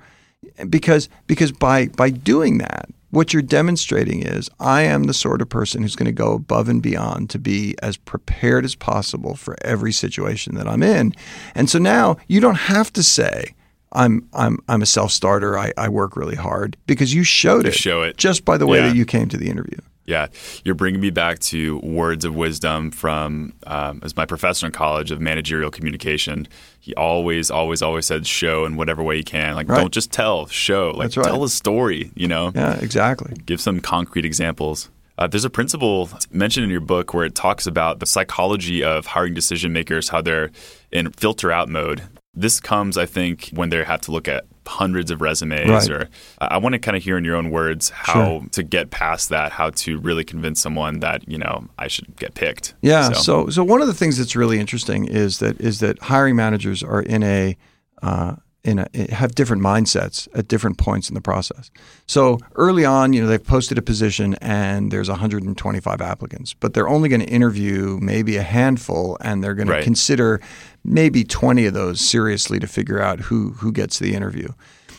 Because 0.70 1.08
because 1.28 1.52
by 1.54 1.88
by 1.88 2.10
doing 2.10 2.58
that, 2.58 2.90
what 3.12 3.32
you're 3.32 3.42
demonstrating 3.42 4.22
is 4.22 4.50
I 4.60 4.82
am 4.82 5.06
the 5.06 5.14
sort 5.14 5.42
of 5.42 5.48
person 5.48 5.82
who's 5.82 5.96
going 5.96 6.08
to 6.08 6.12
go 6.12 6.34
above 6.34 6.68
and 6.68 6.82
beyond 6.82 7.30
to 7.30 7.40
be 7.40 7.76
as 7.82 7.96
prepared 7.96 8.66
as 8.66 8.76
possible 8.76 9.36
for 9.36 9.56
every 9.62 9.94
situation 9.94 10.56
that 10.56 10.68
I'm 10.68 10.84
in. 10.84 11.14
And 11.56 11.70
so 11.70 11.80
now 11.80 12.18
you 12.28 12.42
don't 12.42 12.56
have 12.56 12.92
to 12.94 13.04
say, 13.04 13.56
I'm 13.94 14.28
I'm 14.34 14.58
I'm 14.68 14.82
a 14.82 14.86
self 14.86 15.12
starter. 15.12 15.58
I, 15.58 15.72
I 15.78 15.88
work 15.88 16.18
really 16.18 16.36
hard 16.36 16.76
because 16.86 17.14
you 17.14 17.24
showed 17.24 17.66
it. 17.66 17.74
show 17.74 18.02
it. 18.02 18.18
just 18.18 18.44
by 18.44 18.58
the 18.58 18.68
way 18.68 18.80
Yeah. 18.80 18.88
that 18.90 18.96
you 18.98 19.06
came 19.06 19.30
to 19.30 19.38
the 19.38 19.50
interview. 19.50 19.78
Yeah, 20.06 20.28
you're 20.66 20.76
bringing 20.76 21.00
me 21.00 21.12
back 21.12 21.40
to 21.40 21.78
words 21.80 22.26
of 22.26 22.36
wisdom 22.36 22.92
from 22.92 23.54
um, 23.66 24.02
as 24.04 24.18
my 24.18 24.26
professor 24.26 24.66
in 24.66 24.74
college 24.74 25.12
of 25.12 25.22
managerial 25.22 25.72
communication. 25.72 26.48
He 26.82 26.94
always, 26.96 27.50
always, 27.50 27.82
always 27.82 28.06
said 28.06 28.28
show 28.28 28.66
in 28.66 28.76
whatever 28.76 29.02
way 29.02 29.16
you 29.16 29.24
can. 29.24 29.56
Like, 29.56 29.70
Right. 29.70 29.80
don't 29.80 29.94
just 29.94 30.12
tell, 30.12 30.46
show. 30.48 30.90
Like, 30.92 31.06
That's 31.06 31.18
right. 31.18 31.26
tell 31.28 31.44
a 31.46 31.50
story. 31.50 32.12
You 32.16 32.28
know, 32.28 32.52
Yeah, 32.54 32.78
exactly. 32.82 33.34
give 33.46 33.62
some 33.62 33.80
concrete 33.80 34.26
examples. 34.26 34.90
Uh, 35.18 35.28
there's 35.28 35.46
a 35.46 35.50
principle 35.50 36.10
mentioned 36.32 36.66
in 36.66 36.70
your 36.70 36.82
book 36.82 37.14
where 37.14 37.24
it 37.24 37.36
talks 37.36 37.66
about 37.66 38.00
the 38.00 38.06
psychology 38.06 38.84
of 38.84 39.06
hiring 39.06 39.34
decision 39.34 39.72
makers, 39.72 40.10
how 40.10 40.22
they're 40.22 40.50
in 40.92 41.12
filter 41.12 41.52
out 41.52 41.70
mode. 41.70 42.02
This 42.34 42.60
comes, 42.60 42.98
I 42.98 43.06
think, 43.06 43.52
when 43.54 43.70
they 43.70 43.84
have 43.84 44.02
to 44.02 44.12
look 44.12 44.28
at 44.28 44.44
hundreds 44.68 45.12
of 45.12 45.22
resumes. 45.22 45.70
Right. 45.70 45.90
Or 45.90 46.10
I 46.40 46.46
I 46.54 46.58
want 46.58 46.74
to 46.74 46.80
kind 46.80 46.96
of 46.96 47.04
hear 47.04 47.18
in 47.18 47.24
your 47.24 47.36
own 47.36 47.50
words 47.52 47.90
how 47.90 48.14
Sure. 48.40 48.46
to 48.52 48.64
get 48.64 48.92
past 48.92 49.30
that, 49.30 49.52
how 49.52 49.72
to 49.72 49.98
really 50.00 50.24
convince 50.24 50.60
someone 50.62 51.00
that 51.00 51.28
you 51.28 51.38
know 51.38 51.68
I 51.78 51.88
should 51.88 52.16
get 52.18 52.34
picked. 52.36 52.74
Yeah. 52.82 53.12
So. 53.12 53.50
so 53.50 53.64
one 53.64 53.82
of 53.82 53.88
the 53.88 53.94
things 53.94 54.18
that's 54.18 54.36
really 54.36 54.60
interesting 54.60 55.06
is 55.06 55.40
that 55.40 55.60
is 55.60 55.80
that 55.80 56.00
hiring 56.04 56.36
managers 56.36 56.84
are 56.84 57.02
in 57.02 57.24
a 57.24 57.58
uh, 58.02 58.36
in 58.64 58.80
a 58.80 58.88
have 59.14 59.36
different 59.36 59.62
mindsets 59.62 60.28
at 60.34 60.48
different 60.48 60.78
points 60.78 61.10
in 61.10 61.16
the 61.16 61.22
process. 61.22 61.70
So 62.08 62.40
early 62.56 62.86
on, 62.86 63.12
you 63.12 63.22
know, 63.22 63.28
they've 63.28 63.44
posted 63.46 63.78
a 63.78 63.82
position 63.82 64.36
and 64.36 64.90
there's 64.92 65.10
125 65.10 66.02
applicants, 66.02 66.54
but 66.54 66.74
they're 66.74 66.88
only 66.88 67.10
going 67.10 67.22
to 67.22 67.28
interview 67.28 68.00
maybe 68.02 68.38
a 68.38 68.42
handful, 68.44 69.18
and 69.22 69.44
they're 69.44 69.54
going 69.54 69.68
Right. 69.68 69.80
to 69.80 69.84
consider 69.84 70.40
maybe 70.86 71.24
20 71.26 71.66
of 71.66 71.74
those 71.74 72.00
seriously 72.00 72.60
to 72.60 72.68
figure 72.68 73.02
out 73.02 73.20
who 73.22 73.52
who 73.52 73.72
gets 73.72 74.00
the 74.00 74.14
interview. 74.16 74.48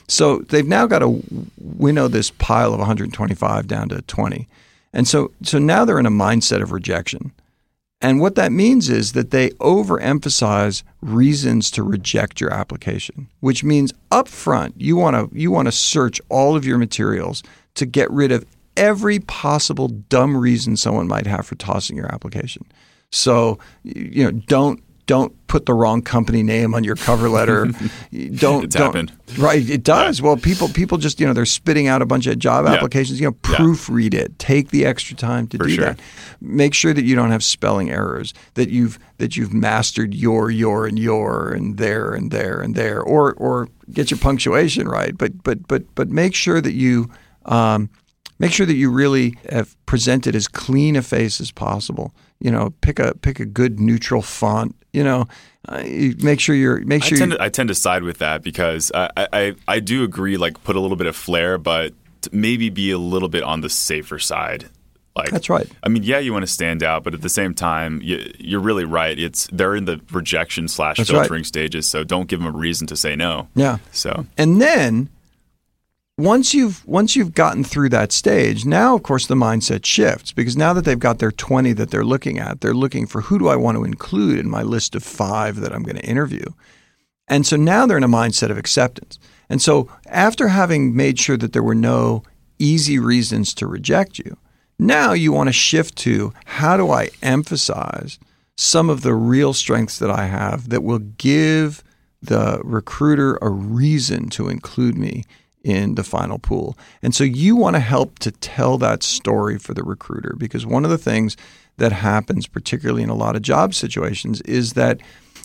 So 0.09 0.38
they've 0.40 0.66
now 0.66 0.87
got 0.87 0.98
to 0.98 1.22
winnow 1.59 2.09
this 2.09 2.31
pile 2.33 2.74
of 2.74 2.79
125 2.81 3.66
down 3.66 3.88
to 3.88 4.03
20. 4.03 4.46
And 4.92 5.09
so 5.09 5.31
so 5.42 5.59
now 5.59 5.87
they're 5.87 5.98
in 5.98 6.07
a 6.07 6.11
mindset 6.11 6.61
of 6.62 6.70
rejection. 6.70 7.33
And 8.05 8.21
what 8.21 8.35
that 8.35 8.53
means 8.53 8.90
is 8.90 9.12
that 9.12 9.31
they 9.31 9.49
overemphasize 9.53 10.83
reasons 11.01 11.71
to 11.71 11.83
reject 11.83 12.38
your 12.38 12.53
application, 12.53 13.31
which 13.40 13.64
means 13.64 13.95
up 14.11 14.29
front 14.29 14.79
you 14.79 14.95
want 14.95 15.17
to 15.17 15.35
you 15.37 15.51
want 15.51 15.69
to 15.69 15.73
search 15.73 16.21
all 16.29 16.55
of 16.55 16.67
your 16.67 16.77
materials 16.77 17.43
to 17.77 17.87
get 17.87 18.11
rid 18.11 18.31
of 18.31 18.45
every 18.77 19.21
possible 19.21 19.88
dumb 19.88 20.37
reason 20.37 20.77
someone 20.77 21.09
might 21.09 21.27
have 21.27 21.47
for 21.47 21.55
tossing 21.55 21.97
your 21.97 22.12
application. 22.12 22.67
So 23.11 23.59
you 23.85 24.23
know, 24.23 24.33
don't 24.33 24.83
don't 25.07 25.35
put 25.49 25.67
the 25.67 25.75
wrong 25.75 26.01
company 26.03 26.43
name 26.43 26.75
on 26.75 26.83
your 26.83 26.97
cover 26.97 27.29
letter. 27.29 27.67
don't 28.37 28.64
It's 28.64 28.75
don't 28.75 28.87
happened. 28.95 29.12
right. 29.38 29.69
It 29.69 29.83
does. 29.83 30.23
Well, 30.23 30.37
people 30.37 30.69
people 30.69 30.99
just 30.99 31.21
you 31.21 31.27
know 31.27 31.33
they're 31.33 31.45
spitting 31.47 31.87
out 31.88 32.01
a 32.03 32.07
bunch 32.07 32.27
of 32.27 32.38
job 32.38 32.64
Yeah. 32.64 32.73
applications. 32.73 33.21
You 33.21 33.29
know, 33.29 33.37
Yeah. 33.51 33.57
proofread 33.57 34.14
it. 34.14 34.38
Take 34.38 34.71
the 34.71 34.85
extra 34.87 35.17
time 35.17 35.47
to 35.49 35.59
For 35.59 35.64
do 35.67 35.75
sure. 35.75 35.85
that. 35.85 36.01
Make 36.40 36.75
sure 36.75 36.95
that 36.95 37.05
you 37.05 37.14
don't 37.14 37.31
have 37.31 37.45
spelling 37.45 37.90
errors. 37.90 38.33
That 38.55 38.71
you've 38.71 38.99
that 39.19 39.37
you've 39.37 39.53
mastered 39.53 40.14
your 40.14 40.51
your 40.51 40.87
and 40.87 40.99
your 40.99 41.53
and 41.53 41.77
there 41.77 42.12
and 42.14 42.31
there 42.31 42.61
and 42.61 42.75
there, 42.75 43.01
or 43.03 43.35
or 43.35 43.69
get 43.93 44.11
your 44.11 44.19
punctuation 44.19 44.88
right. 44.88 45.17
But 45.17 45.43
but 45.43 45.69
but 45.69 45.83
but 45.95 46.09
make 46.09 46.35
sure 46.35 46.61
that 46.61 46.73
you. 46.75 47.11
Um, 47.45 47.90
Make 48.40 48.51
sure 48.51 48.67
that 48.67 48.75
you 48.75 48.90
really 48.90 49.35
have 49.53 49.77
presented 49.87 50.35
as 50.35 50.49
clean 50.49 50.97
a 50.97 51.03
face 51.03 51.40
as 51.40 51.53
possible. 51.53 52.12
You 52.40 52.51
know, 52.51 52.70
pick 52.81 52.99
a 52.99 53.14
pick 53.14 53.40
a 53.40 53.47
good 53.47 53.81
neutral 53.81 54.20
font. 54.23 54.75
You 54.92 55.03
know, 55.05 55.29
uh, 55.68 55.83
you- 55.85 56.14
make 56.20 56.40
sure 56.40 56.55
you're 56.55 56.81
make 56.85 57.03
I 57.05 57.07
sure 57.07 57.18
tend, 57.18 57.33
you, 57.33 57.38
to, 57.38 57.42
I 57.44 57.49
tend 57.49 57.68
to 57.68 57.75
side 57.75 58.03
with 58.03 58.18
that 58.18 58.42
because 58.42 58.92
I, 58.94 59.11
I, 59.16 59.29
I- 59.33 59.55
I 59.68 59.81
do 59.81 60.05
agree, 60.05 60.37
like 60.37 60.62
put 60.64 60.77
a 60.77 60.81
little 60.81 60.97
bit 60.97 61.07
of 61.07 61.16
flair, 61.16 61.59
but 61.59 61.92
maybe 62.33 62.70
be 62.70 62.90
a 62.90 62.99
little 62.99 63.29
bit 63.29 63.42
on 63.42 63.61
the 63.61 63.68
safer 63.70 64.18
side. 64.18 64.66
Like 65.16 65.31
That's 65.31 65.49
right. 65.49 65.68
I 65.85 65.88
mean, 65.88 66.03
yeah, 66.03 66.18
you 66.18 66.33
want 66.33 66.42
to 66.42 66.49
stand 66.53 66.83
out, 66.83 67.05
but 67.05 67.14
at 67.14 67.23
the 67.23 67.29
same 67.29 67.55
time, 67.55 68.01
you, 68.03 68.33
you're 68.38 68.61
really 68.61 68.85
right. 68.85 69.16
It's 69.16 69.47
they're 69.53 69.77
in 69.77 69.85
the 69.85 70.01
rejection 70.11 70.66
slash 70.66 70.97
That's 70.97 71.12
right. 71.12 71.20
filtering 71.20 71.44
stages, 71.44 71.88
so 71.88 72.03
don't 72.03 72.27
give 72.29 72.40
them 72.40 72.53
a 72.53 72.57
reason 72.57 72.87
to 72.88 72.97
say 72.97 73.14
no. 73.14 73.47
yeah. 73.55 73.79
So 73.92 74.27
And 74.37 74.61
then 74.61 75.09
once 76.16 76.55
you've 76.55 76.87
once 76.87 77.16
you've 77.16 77.35
gotten 77.35 77.64
through 77.64 77.88
that 77.88 78.12
stage, 78.12 78.64
now 78.64 78.94
of 78.94 79.03
course 79.03 79.27
the 79.27 79.35
mindset 79.35 79.85
shifts 79.85 80.33
because 80.33 80.57
now 80.57 80.72
that 80.72 80.85
they've 80.85 80.98
got 80.98 81.18
their 81.18 81.33
20 81.33 81.72
that 81.72 81.90
they're 81.90 82.05
looking 82.05 82.38
at, 82.38 82.61
they're 82.61 82.74
looking 82.74 83.07
for 83.07 83.22
who 83.22 83.38
do 83.38 83.48
I 83.48 83.57
want 83.57 83.77
to 83.77 83.85
include 83.85 84.38
in 84.38 84.48
my 84.48 84.62
list 84.62 84.94
of 84.94 85.03
5 85.03 85.61
that 85.61 85.72
I'm 85.72 85.83
going 85.83 85.96
to 85.96 86.05
interview. 86.05 86.44
And 87.27 87.46
so 87.46 87.57
now 87.57 87.87
they're 87.87 87.96
in 87.96 88.05
a 88.05 88.09
mindset 88.09 88.50
of 88.50 88.59
acceptance. 88.59 89.18
And 89.48 89.61
so 89.61 89.88
after 90.07 90.48
having 90.48 90.94
made 90.94 91.18
sure 91.18 91.37
that 91.37 91.53
there 91.53 91.62
were 91.62 91.74
no 91.74 92.22
easy 92.59 92.98
reasons 92.98 93.53
to 93.55 93.66
reject 93.66 94.18
you, 94.18 94.37
now 94.79 95.12
you 95.12 95.33
want 95.33 95.48
to 95.48 95.53
shift 95.53 95.96
to 95.98 96.33
how 96.44 96.77
do 96.77 96.90
I 96.90 97.11
emphasize 97.22 98.18
some 98.57 98.88
of 98.88 99.03
the 99.03 99.14
real 99.14 99.53
strengths 99.53 99.98
that 99.98 100.11
I 100.11 100.27
have 100.27 100.68
that 100.68 100.85
will 100.85 101.00
give 101.00 101.83
the 102.22 102.61
recruiter 102.62 103.37
a 103.42 103.50
reason 103.50 104.29
to 104.31 104.48
include 104.48 104.96
me 104.96 105.24
in 105.64 105.94
the 105.94 106.05
final 106.05 106.38
pool. 106.38 106.79
And 107.03 107.14
so 107.14 107.24
you 107.24 107.57
want 107.57 107.74
to 107.74 107.81
help 107.81 108.18
to 108.20 108.31
tell 108.31 108.79
that 108.79 109.03
story 109.03 109.59
for 109.59 109.74
the 109.74 109.83
recruiter 109.83 110.37
because 110.38 110.66
one 110.66 110.85
of 110.85 110.90
the 110.90 110.98
things 110.98 111.37
that 111.79 111.90
happens 111.90 112.46
particularly 112.46 113.03
in 113.03 113.09
a 113.09 113.14
lot 113.14 113.35
of 113.35 113.42
job 113.42 113.74
situations 113.74 114.40
is 114.42 114.74
that 114.74 115.00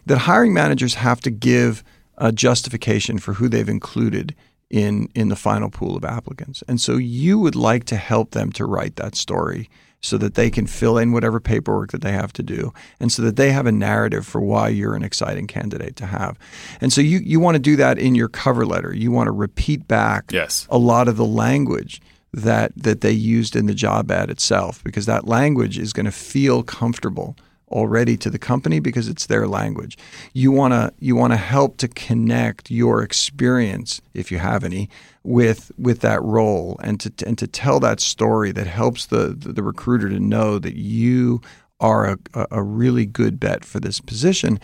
that 0.05 0.19
hiring 0.19 0.53
managers 0.53 0.95
have 0.95 1.21
to 1.21 1.31
give 1.31 1.83
a 2.17 2.31
justification 2.31 3.17
for 3.17 3.33
who 3.33 3.47
they've 3.47 3.69
included 3.69 4.35
in 4.69 5.07
in 5.15 5.29
the 5.29 5.35
final 5.35 5.69
pool 5.69 5.95
of 5.95 6.03
applicants. 6.03 6.63
And 6.67 6.79
so 6.79 6.97
you 6.97 7.39
would 7.39 7.55
like 7.55 7.85
to 7.85 7.95
help 7.95 8.31
them 8.31 8.51
to 8.53 8.65
write 8.65 8.97
that 8.97 9.15
story 9.15 9.69
so 10.01 10.17
that 10.17 10.35
they 10.35 10.49
can 10.49 10.65
fill 10.65 10.97
in 10.97 11.11
whatever 11.11 11.39
paperwork 11.39 11.91
that 11.91 12.01
they 12.01 12.11
have 12.11 12.31
to 12.33 12.43
do 12.43 12.73
and 12.99 13.11
so 13.11 13.21
that 13.21 13.35
they 13.35 13.51
have 13.51 13.65
a 13.65 13.71
narrative 13.71 14.25
for 14.25 14.39
why 14.39 14.69
you're 14.69 14.95
an 14.95 15.03
exciting 15.03 15.45
candidate 15.45 15.95
to 15.97 16.05
have. 16.05 16.37
And 16.79 16.93
so 16.93 17.01
you, 17.01 17.19
you 17.19 17.39
want 17.39 17.55
to 17.55 17.59
do 17.59 17.75
that 17.75 17.99
in 17.99 18.15
your 18.15 18.29
cover 18.29 18.65
letter. 18.65 18.95
You 18.95 19.11
want 19.11 19.27
to 19.27 19.31
repeat 19.31 19.87
back 19.87 20.31
yes. 20.31 20.67
a 20.69 20.77
lot 20.77 21.07
of 21.07 21.17
the 21.17 21.25
language 21.25 22.01
that 22.31 22.71
that 22.75 23.01
they 23.01 23.11
used 23.11 23.55
in 23.55 23.65
the 23.65 23.73
job 23.73 24.11
ad 24.11 24.29
itself 24.29 24.83
because 24.83 25.07
that 25.07 25.27
language 25.27 25.79
is 25.79 25.93
going 25.93 26.05
to 26.05 26.11
feel 26.11 26.61
comfortable 26.61 27.35
already 27.71 28.17
to 28.17 28.29
the 28.29 28.39
company 28.39 28.79
because 28.79 29.07
it's 29.07 29.25
their 29.25 29.47
language. 29.47 29.97
You 30.33 30.51
want 30.51 30.73
to 30.73 30.93
you 30.99 31.15
want 31.15 31.33
to 31.33 31.37
help 31.37 31.77
to 31.77 31.87
connect 31.87 32.71
your 32.71 33.01
experience 33.01 34.01
if 34.13 34.31
you 34.31 34.37
have 34.39 34.63
any 34.63 34.89
with 35.23 35.71
with 35.77 35.99
that 36.01 36.21
role 36.23 36.79
and 36.83 36.99
to 36.99 37.11
and 37.25 37.37
to 37.37 37.47
tell 37.47 37.79
that 37.79 37.99
story 37.99 38.51
that 38.51 38.67
helps 38.67 39.07
the 39.07 39.35
the, 39.37 39.53
the 39.53 39.63
recruiter 39.63 40.09
to 40.09 40.19
know 40.19 40.59
that 40.59 40.75
you 40.75 41.41
are 41.79 42.17
a, 42.33 42.47
a 42.51 42.61
really 42.61 43.05
good 43.05 43.39
bet 43.39 43.63
for 43.63 43.79
this 43.79 44.01
position 44.01 44.59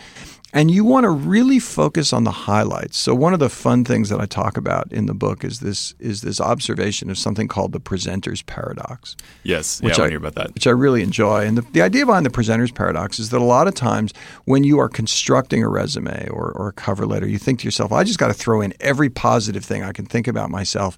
and 0.56 0.70
you 0.70 0.86
want 0.86 1.04
to 1.04 1.10
really 1.10 1.58
focus 1.58 2.14
on 2.14 2.24
the 2.24 2.30
highlights. 2.30 2.96
So 2.96 3.14
one 3.14 3.34
of 3.34 3.40
the 3.40 3.50
fun 3.50 3.84
things 3.84 4.08
that 4.08 4.22
I 4.22 4.24
talk 4.24 4.56
about 4.56 4.90
in 4.90 5.04
the 5.04 5.12
book 5.12 5.44
is 5.44 5.60
this 5.60 5.94
is 5.98 6.22
this 6.22 6.40
observation 6.40 7.10
of 7.10 7.18
something 7.18 7.46
called 7.46 7.72
the 7.72 7.78
presenter's 7.78 8.40
paradox. 8.40 9.16
Yes, 9.42 9.82
which 9.82 9.98
yeah, 9.98 10.04
I, 10.04 10.06
I 10.06 10.08
hear 10.08 10.18
about 10.18 10.34
that. 10.36 10.54
Which 10.54 10.66
I 10.66 10.70
really 10.70 11.02
enjoy. 11.02 11.44
And 11.44 11.58
the, 11.58 11.62
the 11.72 11.82
idea 11.82 12.06
behind 12.06 12.24
the 12.24 12.30
presenter's 12.30 12.72
paradox 12.72 13.18
is 13.18 13.28
that 13.30 13.38
a 13.38 13.44
lot 13.44 13.68
of 13.68 13.74
times 13.74 14.14
when 14.46 14.64
you 14.64 14.78
are 14.78 14.88
constructing 14.88 15.62
a 15.62 15.68
resume 15.68 16.26
or, 16.30 16.52
or 16.52 16.68
a 16.68 16.72
cover 16.72 17.04
letter, 17.04 17.28
you 17.28 17.36
think 17.36 17.58
to 17.60 17.66
yourself, 17.66 17.92
I 17.92 18.02
just 18.02 18.18
got 18.18 18.28
to 18.28 18.34
throw 18.34 18.62
in 18.62 18.72
every 18.80 19.10
positive 19.10 19.62
thing 19.62 19.82
I 19.82 19.92
can 19.92 20.06
think 20.06 20.26
about 20.26 20.48
myself. 20.48 20.96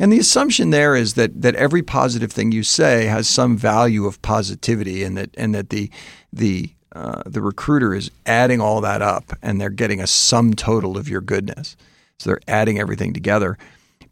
And 0.00 0.12
the 0.12 0.18
assumption 0.18 0.70
there 0.70 0.96
is 0.96 1.14
that 1.14 1.42
that 1.42 1.54
every 1.54 1.84
positive 1.84 2.32
thing 2.32 2.50
you 2.50 2.64
say 2.64 3.04
has 3.04 3.28
some 3.28 3.56
value 3.56 4.04
of 4.06 4.20
positivity 4.22 5.04
and 5.04 5.16
that 5.16 5.30
and 5.36 5.54
that 5.54 5.70
the 5.70 5.92
the 6.32 6.75
uh, 6.96 7.22
the 7.26 7.42
recruiter 7.42 7.94
is 7.94 8.10
adding 8.24 8.58
all 8.58 8.80
that 8.80 9.02
up 9.02 9.24
and 9.42 9.60
they're 9.60 9.68
getting 9.68 10.00
a 10.00 10.06
sum 10.06 10.54
total 10.54 10.96
of 10.96 11.10
your 11.10 11.20
goodness. 11.20 11.76
So 12.18 12.30
they're 12.30 12.40
adding 12.48 12.78
everything 12.78 13.12
together. 13.12 13.58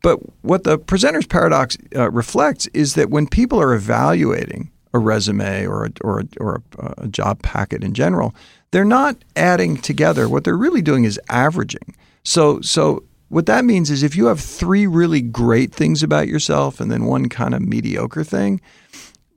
But 0.03 0.19
what 0.43 0.65
the 0.65 0.77
presenter's 0.77 1.27
paradox 1.27 1.79
uh, 1.97 2.11
reflects 2.11 2.67
is 2.75 2.95
that 2.95 3.09
when 3.09 3.27
people 3.27 3.59
are 3.59 3.73
evaluating 3.73 4.71
a 4.93 4.99
resume 4.99 5.67
or 5.67 5.87
a, 5.87 5.91
or, 6.03 6.21
a, 6.21 6.25
or 6.39 6.63
a, 6.79 6.95
a 6.99 7.09
job 7.09 7.41
packet 7.41 7.83
in 7.83 7.95
general, 7.95 8.35
they're 8.71 8.85
not 8.85 9.17
adding 9.35 9.79
together. 9.79 10.29
What 10.29 10.45
they're 10.45 10.57
really 10.57 10.83
doing 10.83 11.05
is 11.05 11.19
averaging. 11.31 11.95
So, 12.23 12.61
so 12.61 13.05
what 13.29 13.47
that 13.47 13.65
means 13.65 13.91
is 13.91 14.03
if 14.03 14.15
you 14.15 14.27
have 14.27 14.41
three 14.41 14.87
really 14.87 15.23
great 15.23 15.75
things 15.75 16.03
about 16.03 16.29
yourself 16.29 16.81
and 16.81 16.91
then 16.91 17.07
one 17.07 17.31
kind 17.31 17.55
of 17.55 17.63
mediocre 17.63 18.25
thing, 18.25 18.61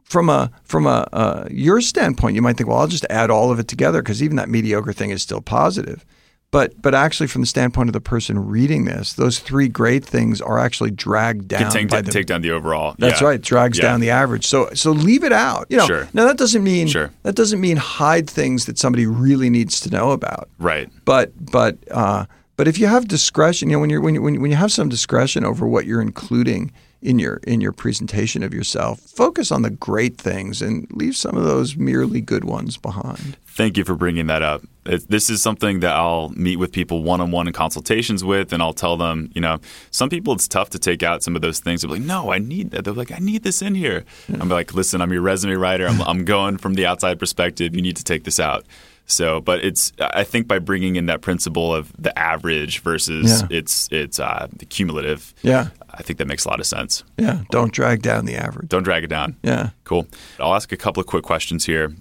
from 0.08 0.30
a 0.30 0.52
from 0.64 0.88
a 0.88 1.08
uh, 1.12 1.48
your 1.52 1.82
standpoint, 1.82 2.36
you 2.36 2.42
might 2.42 2.58
think, 2.58 2.70
well, 2.70 2.80
I'll 2.80 2.88
just 2.88 3.06
add 3.10 3.30
all 3.30 3.52
of 3.52 3.60
it 3.60 3.68
together 3.68 4.02
because 4.02 4.24
even 4.24 4.38
that 4.38 4.50
mediocre 4.50 4.94
thing 4.94 5.10
is 5.12 5.22
still 5.22 5.42
positive. 5.42 6.06
But 6.50 6.82
but 6.82 6.96
actually, 6.96 7.28
from 7.28 7.42
the 7.42 7.48
standpoint 7.48 7.90
of 7.90 7.94
the 7.94 8.00
person 8.00 8.48
reading 8.48 8.86
this, 8.86 9.14
those 9.14 9.40
three 9.40 9.68
great 9.68 10.06
things 10.06 10.40
are 10.40 10.58
actually 10.58 10.92
dragged 10.92 11.50
down. 11.50 11.70
Can 11.70 11.90
take, 11.90 12.06
the, 12.06 12.10
take 12.10 12.26
down 12.26 12.42
the 12.42 12.52
overall. 12.52 12.96
That's 12.98 13.20
yeah. 13.20 13.28
right, 13.28 13.42
drags 13.42 13.78
yeah. 13.78 13.84
down 13.84 14.00
the 14.00 14.12
average. 14.12 14.48
So 14.48 14.70
so 14.74 14.92
leave 14.92 15.26
it 15.26 15.34
out. 15.34 15.68
You 15.70 15.78
know, 15.78 15.86
sure. 15.86 16.08
Now 16.14 16.26
that 16.26 16.38
doesn't 16.38 16.64
mean 16.64 16.88
sure. 16.88 17.12
that 17.24 17.36
doesn't 17.36 17.60
mean 17.60 17.76
hide 17.76 18.30
things 18.30 18.66
that 18.66 18.78
somebody 18.78 19.06
really 19.06 19.50
needs 19.50 19.82
to 19.82 19.90
know 19.90 20.12
about. 20.12 20.48
Right. 20.58 20.90
But 21.04 21.34
but 21.52 21.80
uh, 21.92 22.28
but 22.56 22.70
if 22.70 22.80
you 22.80 22.88
have 22.88 23.10
discretion, 23.10 23.70
you 23.70 23.76
know, 23.76 23.82
when 23.82 23.90
you're 23.90 24.02
when 24.02 24.16
you, 24.16 24.22
when 24.22 24.50
you 24.50 24.58
have 24.58 24.72
some 24.72 24.88
discretion 24.88 25.44
over 25.44 25.68
what 25.68 25.86
you're 25.86 26.02
including 26.02 26.72
in 27.02 27.20
your 27.20 27.36
in 27.48 27.62
your 27.62 27.72
presentation 27.72 28.44
of 28.44 28.54
yourself. 28.54 29.00
Focus 29.00 29.52
on 29.52 29.62
the 29.62 29.70
great 29.70 30.18
things 30.18 30.62
and 30.62 30.88
leave 30.92 31.16
some 31.16 31.38
of 31.38 31.44
those 31.44 31.76
merely 31.76 32.22
good 32.22 32.44
ones 32.44 32.78
behind. 32.78 33.38
Thank 33.46 33.78
you 33.78 33.84
for 33.84 33.96
bringing 33.96 34.28
that 34.28 34.44
up. 34.44 34.62
this 34.84 35.30
is 35.30 35.42
something 35.42 35.80
that 35.80 35.96
I'll 35.96 36.30
meet 36.30 36.58
with 36.58 36.72
people 36.72 37.04
one 37.04 37.22
on 37.22 37.32
one 37.32 37.48
in 37.48 37.54
consultations 37.54 38.24
with, 38.24 38.54
and 38.54 38.62
I'll 38.62 38.74
tell 38.74 38.98
them, 38.98 39.32
you 39.34 39.42
know, 39.42 39.60
some 39.90 40.10
people 40.10 40.34
it's 40.34 40.48
tough 40.48 40.70
to 40.72 40.80
take 40.80 41.02
out 41.02 41.24
some 41.24 41.36
of 41.36 41.42
those 41.42 41.60
things. 41.60 41.82
They're 41.82 41.92
like, 41.92 42.02
no, 42.02 42.32
I 42.32 42.38
need 42.38 42.72
that. 42.72 42.86
They're 42.86 42.94
like, 42.94 43.12
I 43.12 43.18
need 43.18 43.44
this 43.44 43.62
in 43.62 43.76
here. 43.76 44.06
Yeah. 44.28 44.38
I'm 44.40 44.50
like, 44.50 44.74
listen, 44.74 45.02
I'm 45.02 45.12
your 45.12 45.22
resume 45.22 45.56
writer. 45.56 45.88
I'm, 45.88 46.02
I'm 46.04 46.26
going 46.26 46.58
from 46.58 46.76
the 46.76 46.86
outside 46.86 47.20
perspective. 47.20 47.76
You 47.76 47.82
need 47.82 47.98
to 47.98 48.04
take 48.04 48.24
this 48.24 48.40
out. 48.40 48.66
So, 49.08 49.40
but 49.40 49.64
it's 49.64 49.94
I 50.00 50.26
think 50.26 50.48
by 50.48 50.60
bringing 50.60 50.98
in 50.98 51.06
that 51.06 51.22
principle 51.22 51.74
of 51.74 51.92
the 51.98 52.18
average 52.20 52.80
versus 52.80 53.42
yeah. 53.42 53.58
it's 53.58 53.88
it's 53.90 54.20
uh, 54.20 54.48
cumulative. 54.70 55.34
Yeah, 55.42 55.70
I 55.90 56.04
think 56.04 56.20
that 56.20 56.28
makes 56.28 56.44
a 56.44 56.50
lot 56.50 56.60
of 56.60 56.66
sense. 56.66 57.06
Yeah, 57.18 57.44
don't 57.50 57.72
drag 57.72 58.02
down 58.02 58.26
the 58.26 58.36
average. 58.36 58.68
Don't 58.68 58.84
drag 58.84 59.06
it 59.06 59.08
down. 59.08 59.38
Yeah, 59.44 59.70
cool. 59.86 60.08
I'll 60.40 60.54
ask 60.54 60.74
a 60.74 60.78
couple 60.78 61.00
of 61.00 61.08
quick 61.08 61.24
questions 61.24 61.66
here. 61.66 61.96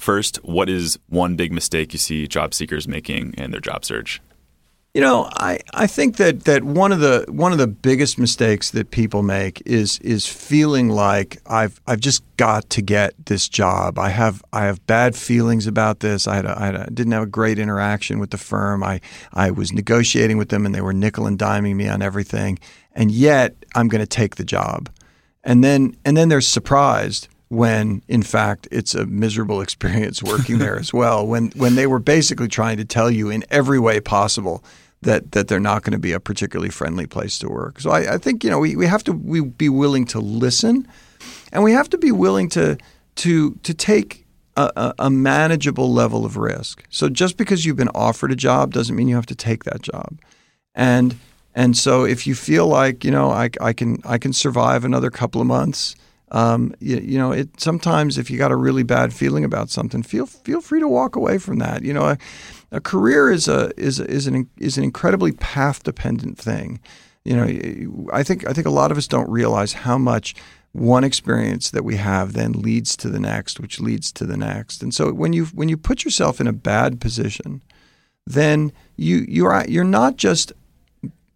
First, 0.00 0.38
what 0.38 0.70
is 0.70 0.98
one 1.08 1.36
big 1.36 1.52
mistake 1.52 1.92
you 1.92 1.98
see 1.98 2.26
job 2.26 2.54
seekers 2.54 2.88
making 2.88 3.34
in 3.34 3.50
their 3.50 3.60
job 3.60 3.84
search? 3.84 4.20
You 4.94 5.00
know, 5.00 5.30
I, 5.32 5.58
I 5.72 5.86
think 5.86 6.16
that, 6.18 6.44
that 6.44 6.64
one 6.64 6.92
of 6.92 7.00
the 7.00 7.24
one 7.30 7.52
of 7.52 7.56
the 7.56 7.66
biggest 7.66 8.18
mistakes 8.18 8.72
that 8.72 8.90
people 8.90 9.22
make 9.22 9.62
is 9.64 9.98
is 10.00 10.26
feeling 10.26 10.90
like 10.90 11.38
I've 11.46 11.80
I've 11.86 12.00
just 12.00 12.22
got 12.36 12.68
to 12.70 12.82
get 12.82 13.14
this 13.24 13.48
job. 13.48 13.98
I 13.98 14.10
have 14.10 14.44
I 14.52 14.66
have 14.66 14.86
bad 14.86 15.16
feelings 15.16 15.66
about 15.66 16.00
this. 16.00 16.28
I 16.28 16.36
had 16.36 16.44
a, 16.44 16.60
I 16.60 16.66
had 16.66 16.74
a, 16.74 16.90
didn't 16.90 17.12
have 17.12 17.22
a 17.22 17.26
great 17.26 17.58
interaction 17.58 18.18
with 18.18 18.32
the 18.32 18.36
firm. 18.36 18.84
I 18.84 19.00
I 19.32 19.50
was 19.50 19.72
negotiating 19.72 20.36
with 20.36 20.50
them 20.50 20.66
and 20.66 20.74
they 20.74 20.82
were 20.82 20.92
nickel 20.92 21.26
and 21.26 21.38
diming 21.38 21.76
me 21.76 21.88
on 21.88 22.02
everything, 22.02 22.58
and 22.94 23.10
yet 23.10 23.56
I'm 23.74 23.88
going 23.88 24.02
to 24.02 24.06
take 24.06 24.36
the 24.36 24.44
job. 24.44 24.90
And 25.42 25.64
then 25.64 25.96
and 26.04 26.18
then 26.18 26.28
they're 26.28 26.42
surprised 26.42 27.28
when 27.48 28.02
in 28.08 28.22
fact 28.22 28.68
it's 28.70 28.94
a 28.94 29.06
miserable 29.06 29.60
experience 29.62 30.22
working 30.22 30.58
there 30.58 30.78
as 30.78 30.92
well 30.92 31.26
when 31.26 31.50
when 31.50 31.76
they 31.76 31.86
were 31.86 31.98
basically 31.98 32.48
trying 32.48 32.76
to 32.76 32.84
tell 32.84 33.10
you 33.10 33.30
in 33.30 33.42
every 33.50 33.78
way 33.78 34.00
possible 34.00 34.62
that 35.02 35.32
that 35.32 35.48
they're 35.48 35.60
not 35.60 35.82
going 35.82 35.92
to 35.92 35.98
be 35.98 36.12
a 36.12 36.20
particularly 36.20 36.70
friendly 36.70 37.06
place 37.06 37.38
to 37.40 37.48
work. 37.48 37.80
So 37.80 37.90
I, 37.90 38.14
I 38.14 38.18
think 38.18 38.42
you 38.42 38.50
know 38.50 38.58
we, 38.58 38.76
we 38.76 38.86
have 38.86 39.04
to 39.04 39.12
we 39.12 39.40
be 39.40 39.68
willing 39.68 40.06
to 40.06 40.20
listen, 40.20 40.88
and 41.52 41.62
we 41.62 41.72
have 41.72 41.90
to 41.90 41.98
be 41.98 42.12
willing 42.12 42.48
to 42.50 42.78
to 43.16 43.54
to 43.62 43.74
take 43.74 44.26
a, 44.56 44.94
a, 44.98 45.10
manageable 45.10 45.90
level 45.92 46.26
of 46.26 46.36
risk. 46.36 46.84
So 46.90 47.08
just 47.08 47.38
because 47.38 47.64
you've 47.64 47.76
been 47.76 47.88
offered 47.94 48.30
a 48.32 48.36
job 48.36 48.72
doesn't 48.74 48.94
mean 48.94 49.08
you 49.08 49.14
have 49.14 49.26
to 49.26 49.34
take 49.34 49.64
that 49.64 49.82
job, 49.82 50.18
and 50.74 51.16
and 51.54 51.76
so 51.76 52.04
if 52.04 52.26
you 52.26 52.34
feel 52.34 52.66
like 52.66 53.04
you 53.04 53.10
know 53.10 53.30
I, 53.30 53.50
I 53.60 53.72
can 53.72 54.00
I 54.04 54.18
can 54.18 54.32
survive 54.32 54.84
another 54.84 55.10
couple 55.10 55.40
of 55.40 55.46
months. 55.46 55.96
Um, 56.32 56.74
you, 56.80 56.96
you, 56.96 57.18
know, 57.18 57.30
it 57.30 57.60
sometimes 57.60 58.16
if 58.16 58.30
you 58.30 58.38
got 58.38 58.50
a 58.50 58.56
really 58.56 58.82
bad 58.82 59.12
feeling 59.12 59.44
about 59.44 59.68
something, 59.68 60.02
feel 60.02 60.26
feel 60.26 60.62
free 60.62 60.80
to 60.80 60.88
walk 60.88 61.14
away 61.14 61.36
from 61.36 61.58
that. 61.58 61.82
You 61.82 61.92
know, 61.92 62.16
a 62.72 62.80
career 62.80 63.30
is 63.30 63.48
a 63.48 63.70
is 63.78 64.00
a, 64.00 64.10
is 64.10 64.26
an 64.26 64.48
is 64.56 64.78
an 64.78 64.84
incredibly 64.84 65.32
path 65.32 65.82
dependent 65.82 66.38
thing. 66.38 66.80
You 67.24 67.36
know, 67.36 68.08
I 68.12 68.22
think 68.22 68.48
I 68.48 68.54
think 68.54 68.66
a 68.66 68.70
lot 68.70 68.90
of 68.90 68.96
us 68.96 69.06
don't 69.06 69.28
realize 69.30 69.74
how 69.74 69.98
much 69.98 70.34
one 70.72 71.04
experience 71.04 71.70
that 71.70 71.84
we 71.84 71.96
have 71.96 72.32
then 72.32 72.52
leads 72.52 72.96
to 72.96 73.10
the 73.10 73.20
next, 73.20 73.60
which 73.60 73.78
leads 73.78 74.10
to 74.12 74.24
the 74.24 74.38
next. 74.38 74.82
And 74.82 74.94
so 74.94 75.12
when 75.12 75.34
you 75.34 75.44
when 75.46 75.68
you 75.68 75.76
put 75.76 76.02
yourself 76.02 76.40
in 76.40 76.46
a 76.46 76.52
bad 76.52 76.98
position, 76.98 77.62
then 78.26 78.72
you 78.96 79.26
you're 79.28 79.64
you're 79.68 79.84
not 79.84 80.16
just 80.16 80.52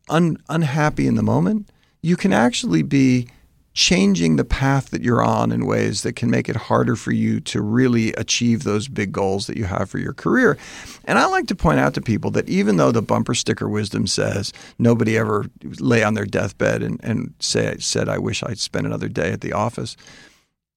un, 0.09 0.39
unhappy 0.49 1.07
in 1.07 1.17
the 1.17 1.23
moment. 1.23 1.71
You 2.01 2.17
can 2.17 2.33
actually 2.33 2.83
be 2.83 3.29
changing 3.77 4.37
the 4.37 4.45
path 4.45 4.89
that 4.89 5.03
you're 5.03 5.23
on 5.23 5.53
in 5.53 5.67
ways 5.67 6.03
that 6.03 6.17
can 6.17 6.31
make 6.31 6.49
it 6.49 6.57
harder 6.57 6.97
for 6.97 7.13
you 7.13 7.39
to 7.41 7.61
really 7.61 8.11
achieve 8.15 8.65
those 8.65 8.89
big 8.89 9.13
goals 9.13 9.47
that 9.47 9.57
you 9.59 9.65
have 9.65 9.91
for 9.91 9.99
your 9.99 10.15
career. 10.15 10.57
And 11.05 11.19
I 11.19 11.27
like 11.27 11.47
to 11.49 11.55
point 11.55 11.79
out 11.79 11.93
to 11.95 12.01
people 12.01 12.31
that 12.33 12.49
even 12.49 12.79
though 12.79 12.91
the 12.91 13.03
bumper 13.03 13.35
sticker 13.35 13.69
wisdom 13.69 14.07
says 14.07 14.55
nobody 14.79 15.19
ever 15.19 15.45
lay 15.79 16.03
on 16.03 16.15
their 16.15 16.25
deathbed 16.25 16.83
and, 16.83 16.99
and 17.05 17.35
say 17.39 17.77
said 17.79 18.09
I 18.09 18.17
wish 18.17 18.43
I'd 18.43 18.59
spend 18.59 18.87
another 18.87 19.09
day 19.09 19.31
at 19.31 19.43
the 19.43 19.53
office. 19.53 19.95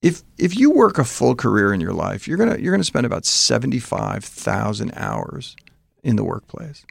If 0.02 0.22
if 0.38 0.58
you 0.58 0.70
work 0.70 0.98
a 0.98 1.06
full 1.06 1.36
career 1.36 1.74
in 1.74 1.80
your 1.80 1.94
life, 1.94 2.28
you're 2.28 2.38
gonna 2.38 2.58
you're 2.58 2.74
gonna 2.74 2.84
spend 2.84 3.06
about 3.06 3.26
seventy 3.26 3.80
five 3.80 4.26
thousand 4.26 4.92
hours 4.98 5.56
in 6.04 6.18
the 6.18 6.26
workplace. 6.26 6.86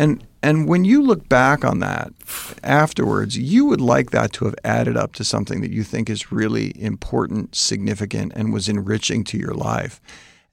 And 0.00 0.26
and 0.42 0.66
when 0.66 0.86
you 0.86 1.02
look 1.02 1.28
back 1.28 1.62
on 1.62 1.80
that 1.80 2.14
afterwards, 2.62 3.36
you 3.36 3.66
would 3.66 3.82
like 3.82 4.12
that 4.12 4.32
to 4.32 4.46
have 4.46 4.54
added 4.64 4.96
up 4.96 5.12
to 5.16 5.24
something 5.24 5.60
that 5.60 5.70
you 5.70 5.84
think 5.84 6.08
is 6.08 6.32
really 6.32 6.72
important, 6.82 7.54
significant, 7.54 8.32
and 8.34 8.50
was 8.50 8.66
enriching 8.66 9.24
to 9.24 9.36
your 9.36 9.52
life. 9.52 10.00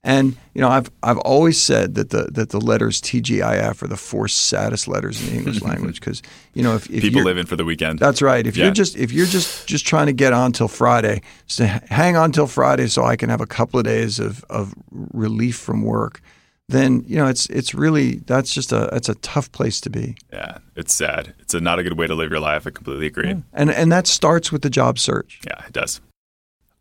And 0.03 0.35
you 0.53 0.59
know, 0.59 0.67
I've 0.67 0.91
I've 1.01 1.17
always 1.19 1.61
said 1.61 1.95
that 1.95 2.09
the 2.09 2.23
that 2.33 2.49
the 2.49 2.59
letters 2.59 2.99
TGIF 2.99 3.81
are 3.81 3.87
the 3.87 3.95
four 3.95 4.27
saddest 4.27 4.85
letters 4.85 5.21
in 5.21 5.29
the 5.29 5.37
English 5.37 5.61
language 5.69 6.01
because 6.01 6.21
you 6.53 6.61
know 6.61 6.75
if, 6.75 6.89
if 6.89 7.01
people 7.01 7.23
live 7.23 7.37
in 7.37 7.45
for 7.45 7.55
the 7.55 7.65
weekend. 7.65 7.99
That's 7.99 8.21
right. 8.21 8.45
If 8.45 8.57
yeah. 8.57 8.65
you're 8.65 8.73
just 8.73 8.97
if 8.97 9.13
you're 9.13 9.25
just 9.25 9.65
just 9.65 9.87
trying 9.87 10.07
to 10.07 10.13
get 10.13 10.33
on 10.33 10.51
till 10.51 10.67
Friday, 10.67 11.21
so 11.45 11.63
hang 11.65 12.17
on 12.17 12.33
till 12.33 12.47
Friday 12.47 12.87
so 12.87 13.05
I 13.05 13.15
can 13.15 13.29
have 13.29 13.39
a 13.39 13.47
couple 13.47 13.79
of 13.79 13.85
days 13.85 14.19
of 14.19 14.43
of 14.49 14.75
relief 14.91 15.55
from 15.55 15.83
work 15.83 16.21
then 16.69 17.03
you 17.07 17.15
know 17.15 17.27
it's 17.27 17.45
it's 17.47 17.73
really 17.73 18.17
that's 18.25 18.53
just 18.53 18.71
a 18.71 18.89
it's 18.93 19.09
a 19.09 19.15
tough 19.15 19.51
place 19.51 19.79
to 19.81 19.89
be. 19.89 20.15
Yeah, 20.31 20.57
it's 20.75 20.93
sad. 20.93 21.33
It's 21.39 21.53
a, 21.53 21.61
not 21.61 21.79
a 21.79 21.83
good 21.83 21.97
way 21.97 22.07
to 22.07 22.15
live 22.15 22.29
your 22.29 22.39
life. 22.39 22.67
I 22.67 22.71
completely 22.71 23.07
agree. 23.07 23.29
Yeah. 23.29 23.39
And 23.53 23.71
and 23.71 23.91
that 23.91 24.07
starts 24.07 24.51
with 24.51 24.61
the 24.61 24.69
job 24.69 24.99
search. 24.99 25.39
Yeah, 25.45 25.65
it 25.65 25.73
does. 25.73 26.01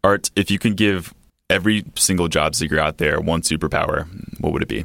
Art, 0.02 0.30
if 0.36 0.50
you 0.50 0.58
can 0.58 0.74
give 0.74 1.14
every 1.48 1.84
single 1.94 2.28
job 2.28 2.54
seeker 2.54 2.78
out 2.78 2.98
there 2.98 3.20
one 3.20 3.42
superpower, 3.42 4.06
what 4.40 4.52
would 4.52 4.62
it 4.62 4.68
be? 4.68 4.84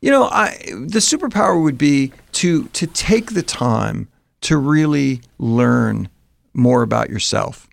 You 0.00 0.10
know, 0.10 0.24
I 0.24 0.56
the 0.66 1.00
superpower 1.00 1.62
would 1.62 1.78
be 1.78 2.12
to 2.32 2.64
to 2.68 2.86
take 2.88 3.34
the 3.34 3.42
time 3.42 4.08
to 4.42 4.56
really 4.56 5.20
learn 5.38 6.08
more 6.54 6.82
about 6.82 7.10
yourself 7.10 7.68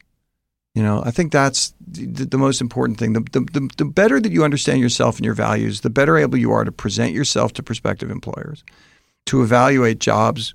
you 0.75 0.83
know, 0.83 1.01
I 1.05 1.11
think 1.11 1.31
that's 1.31 1.73
the, 1.79 2.25
the 2.25 2.37
most 2.37 2.59
important 2.59 2.99
thing. 2.99 3.13
The, 3.13 3.21
the, 3.31 3.69
the, 3.77 3.85
better 3.85 4.19
that 4.19 4.33
you 4.33 4.43
understand 4.43 4.81
yourself 4.81 5.15
and 5.15 5.25
your 5.25 5.33
values, 5.33 5.81
the 5.81 5.89
better 5.89 6.17
able 6.17 6.37
you 6.37 6.51
are 6.51 6.65
to 6.65 6.71
present 6.71 7.13
yourself 7.13 7.53
to 7.53 7.63
prospective 7.63 8.11
employers, 8.11 8.63
to 9.27 9.41
evaluate 9.41 9.99
jobs 9.99 10.53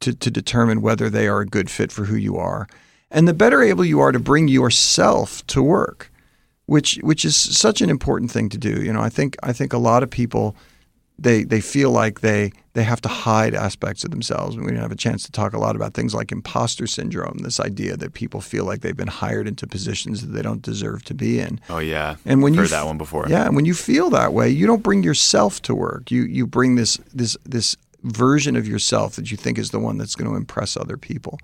to, 0.00 0.14
to 0.14 0.30
determine 0.30 0.80
whether 0.80 1.10
they 1.10 1.26
are 1.26 1.40
a 1.40 1.46
good 1.46 1.68
fit 1.68 1.90
for 1.90 2.04
who 2.04 2.14
you 2.14 2.36
are, 2.36 2.68
and 3.10 3.26
the 3.26 3.34
better 3.34 3.60
able 3.60 3.84
you 3.84 3.98
are 3.98 4.12
to 4.12 4.20
bring 4.20 4.46
yourself 4.46 5.44
to 5.48 5.60
work, 5.60 6.12
which 6.66 7.00
which 7.02 7.24
is 7.24 7.34
such 7.34 7.80
an 7.80 7.90
important 7.90 8.30
thing 8.30 8.48
to 8.50 8.58
do. 8.58 8.80
You 8.82 8.92
know, 8.92 9.00
I 9.00 9.08
think 9.08 9.36
I 9.42 9.52
think 9.52 9.72
a 9.72 9.78
lot 9.78 10.04
of 10.04 10.10
people 10.10 10.54
they 11.18 11.42
they 11.42 11.60
feel 11.60 11.90
like 11.90 12.20
they 12.20 12.52
they 12.74 12.84
have 12.84 13.00
to 13.00 13.08
hide 13.08 13.54
aspects 13.54 14.04
of 14.04 14.10
themselves. 14.10 14.54
And 14.54 14.64
we 14.64 14.70
didn't 14.70 14.82
have 14.82 14.92
a 14.92 14.96
chance 14.96 15.24
to 15.24 15.32
talk 15.32 15.52
a 15.52 15.58
lot 15.58 15.74
about 15.74 15.94
things 15.94 16.14
like 16.14 16.30
imposter 16.30 16.86
syndrome, 16.86 17.38
this 17.38 17.58
idea 17.58 17.96
that 17.96 18.14
people 18.14 18.40
feel 18.40 18.64
like 18.64 18.82
they've 18.82 18.96
been 18.96 19.08
hired 19.08 19.48
into 19.48 19.66
positions 19.66 20.20
that 20.20 20.28
they 20.28 20.42
don't 20.42 20.62
deserve 20.62 21.04
to 21.06 21.14
be 21.14 21.40
in. 21.40 21.60
Oh 21.68 21.78
yeah, 21.78 22.16
and 22.24 22.42
when 22.42 22.52
I've 22.52 22.56
you 22.56 22.62
heard 22.62 22.70
that 22.70 22.86
one 22.86 22.98
before. 22.98 23.26
Yeah, 23.28 23.46
and 23.46 23.56
when 23.56 23.64
you 23.64 23.74
feel 23.74 24.10
that 24.10 24.32
way, 24.32 24.48
you 24.48 24.66
don't 24.66 24.82
bring 24.82 25.02
yourself 25.02 25.60
to 25.62 25.74
work. 25.74 26.10
You 26.10 26.22
you 26.22 26.46
bring 26.46 26.76
this 26.76 26.98
this 27.12 27.36
this 27.44 27.76
version 28.04 28.54
of 28.54 28.68
yourself 28.68 29.16
that 29.16 29.30
you 29.30 29.36
think 29.36 29.58
is 29.58 29.70
the 29.70 29.80
one 29.80 29.98
that's 29.98 30.14
going 30.14 30.30
to 30.30 30.36
impress 30.36 30.76
other 30.76 30.96
people. 30.96 31.40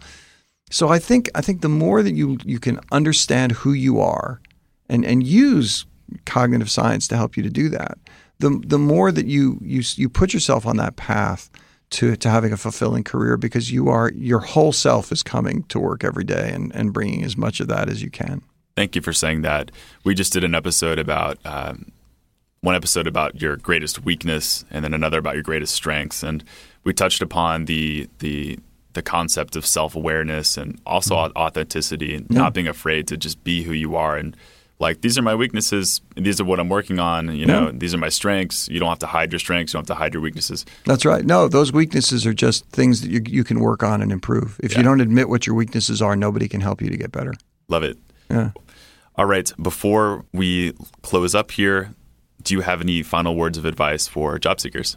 So 0.70 0.88
I 0.88 1.00
think 1.00 1.30
I 1.34 1.40
think 1.40 1.62
the 1.62 1.68
more 1.68 2.02
that 2.02 2.14
you 2.14 2.38
you 2.44 2.60
can 2.60 2.78
understand 2.92 3.52
who 3.52 3.72
you 3.72 3.98
are, 4.00 4.40
and 4.88 5.04
and 5.04 5.26
use 5.26 5.84
cognitive 6.26 6.70
science 6.70 7.08
to 7.08 7.16
help 7.16 7.37
you 7.37 7.42
to 7.42 7.50
do 7.50 7.68
that 7.70 7.98
the 8.38 8.60
the 8.66 8.78
more 8.78 9.12
that 9.12 9.26
you 9.26 9.58
you 9.62 9.82
you 9.96 10.08
put 10.08 10.34
yourself 10.34 10.66
on 10.66 10.76
that 10.76 10.96
path 10.96 11.50
to 11.90 12.16
to 12.16 12.28
having 12.28 12.52
a 12.52 12.56
fulfilling 12.56 13.04
career 13.04 13.36
because 13.36 13.70
you 13.70 13.88
are 13.88 14.10
your 14.14 14.40
whole 14.40 14.72
self 14.72 15.12
is 15.12 15.22
coming 15.22 15.62
to 15.64 15.78
work 15.78 16.04
every 16.04 16.24
day 16.24 16.50
and 16.52 16.74
and 16.74 16.92
bringing 16.92 17.22
as 17.22 17.36
much 17.36 17.60
of 17.60 17.68
that 17.68 17.88
as 17.88 18.02
you 18.02 18.10
can. 18.10 18.42
Thank 18.76 18.96
you 18.96 19.02
for 19.02 19.12
saying 19.12 19.42
that. 19.42 19.70
We 20.02 20.14
just 20.14 20.32
did 20.32 20.42
an 20.42 20.54
episode 20.54 20.98
about 20.98 21.38
um, 21.44 21.92
one 22.60 22.74
episode 22.74 23.06
about 23.06 23.40
your 23.40 23.56
greatest 23.56 24.04
weakness 24.04 24.64
and 24.70 24.84
then 24.84 24.94
another 24.94 25.18
about 25.18 25.34
your 25.34 25.44
greatest 25.44 25.74
strengths, 25.74 26.22
and 26.22 26.42
we 26.82 26.92
touched 26.92 27.22
upon 27.22 27.66
the 27.66 28.08
the 28.18 28.58
the 28.94 29.02
concept 29.02 29.54
of 29.54 29.66
self 29.66 29.94
awareness 29.94 30.56
and 30.56 30.80
also 30.86 31.14
mm-hmm. 31.14 31.36
authenticity 31.36 32.14
and 32.14 32.26
yeah. 32.30 32.38
not 32.38 32.54
being 32.54 32.68
afraid 32.68 33.06
to 33.08 33.16
just 33.16 33.44
be 33.44 33.62
who 33.62 33.72
you 33.72 33.94
are 33.94 34.16
and 34.16 34.36
like 34.78 35.00
these 35.00 35.16
are 35.16 35.22
my 35.22 35.34
weaknesses 35.34 36.00
these 36.16 36.40
are 36.40 36.44
what 36.44 36.58
i'm 36.58 36.68
working 36.68 36.98
on 36.98 37.34
you 37.34 37.46
know 37.46 37.66
yeah. 37.66 37.72
these 37.74 37.94
are 37.94 37.98
my 37.98 38.08
strengths. 38.08 38.68
You 38.68 38.80
don't 38.80 38.88
have 38.88 38.98
to 39.00 39.06
hide 39.06 39.32
your 39.32 39.38
strengths 39.38 39.72
you 39.72 39.78
don't 39.78 39.88
have 39.88 39.96
to 39.96 40.00
hide 40.00 40.14
your 40.14 40.22
weaknesses. 40.22 40.64
That's 40.84 41.04
right. 41.04 41.24
No 41.24 41.48
those 41.48 41.72
weaknesses 41.72 42.26
are 42.26 42.34
just 42.34 42.66
things 42.70 43.00
that 43.02 43.10
you, 43.10 43.20
you 43.26 43.44
can 43.44 43.60
work 43.60 43.82
on 43.82 44.02
and 44.02 44.12
improve. 44.12 44.58
If 44.62 44.72
yeah. 44.72 44.78
you 44.78 44.84
don't 44.84 45.00
admit 45.00 45.28
what 45.28 45.46
your 45.46 45.54
weaknesses 45.56 46.02
are 46.02 46.16
nobody 46.16 46.48
can 46.48 46.60
help 46.60 46.82
you 46.82 46.90
to 46.90 46.96
get 46.96 47.12
better. 47.12 47.34
Love 47.68 47.82
it. 47.82 47.98
Yeah. 48.30 48.50
All 49.16 49.26
right 49.26 49.50
before 49.60 50.24
we 50.32 50.72
close 51.02 51.34
up 51.34 51.50
here 51.52 51.94
do 52.42 52.54
you 52.54 52.60
have 52.60 52.80
any 52.80 53.02
final 53.02 53.37
words 53.37 53.56
of 53.56 53.64
advice 53.64 54.06
for 54.06 54.38
job 54.38 54.60
seekers 54.60 54.96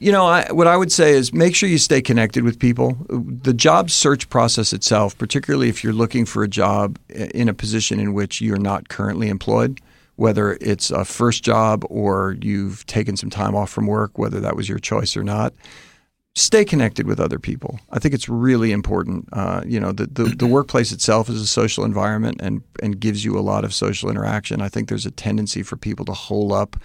you 0.00 0.10
know, 0.10 0.24
I, 0.24 0.50
what 0.50 0.66
I 0.66 0.78
would 0.78 0.90
say 0.90 1.12
is 1.12 1.32
make 1.32 1.54
sure 1.54 1.68
you 1.68 1.76
stay 1.76 2.00
connected 2.00 2.42
with 2.42 2.58
people. 2.58 2.96
The 3.10 3.52
job 3.52 3.90
search 3.90 4.30
process 4.30 4.72
itself, 4.72 5.16
particularly 5.16 5.68
if 5.68 5.84
you're 5.84 5.92
looking 5.92 6.24
for 6.24 6.42
a 6.42 6.48
job 6.48 6.98
in 7.10 7.50
a 7.50 7.54
position 7.54 8.00
in 8.00 8.14
which 8.14 8.40
you're 8.40 8.56
not 8.58 8.88
currently 8.88 9.28
employed, 9.28 9.78
whether 10.16 10.56
it's 10.62 10.90
a 10.90 11.04
first 11.04 11.44
job 11.44 11.84
or 11.90 12.36
you've 12.40 12.86
taken 12.86 13.14
some 13.14 13.28
time 13.28 13.54
off 13.54 13.68
from 13.68 13.86
work, 13.86 14.16
whether 14.16 14.40
that 14.40 14.56
was 14.56 14.70
your 14.70 14.78
choice 14.78 15.18
or 15.18 15.22
not, 15.22 15.52
stay 16.40 16.64
connected 16.64 17.06
with 17.06 17.20
other 17.20 17.38
people. 17.38 17.78
I 17.90 17.98
think 17.98 18.14
it's 18.14 18.28
really 18.28 18.72
important. 18.72 19.28
Uh, 19.32 19.62
you 19.66 19.78
know, 19.78 19.92
the, 19.92 20.06
the, 20.06 20.24
the 20.24 20.46
workplace 20.46 20.90
itself 20.90 21.28
is 21.28 21.40
a 21.40 21.46
social 21.46 21.84
environment 21.84 22.40
and 22.40 22.62
and 22.82 22.98
gives 22.98 23.24
you 23.24 23.38
a 23.38 23.40
lot 23.40 23.64
of 23.64 23.74
social 23.74 24.10
interaction. 24.10 24.62
I 24.62 24.68
think 24.68 24.88
there's 24.88 25.06
a 25.06 25.10
tendency 25.10 25.62
for 25.62 25.76
people 25.76 26.04
to 26.06 26.12
hole 26.12 26.52
up 26.52 26.76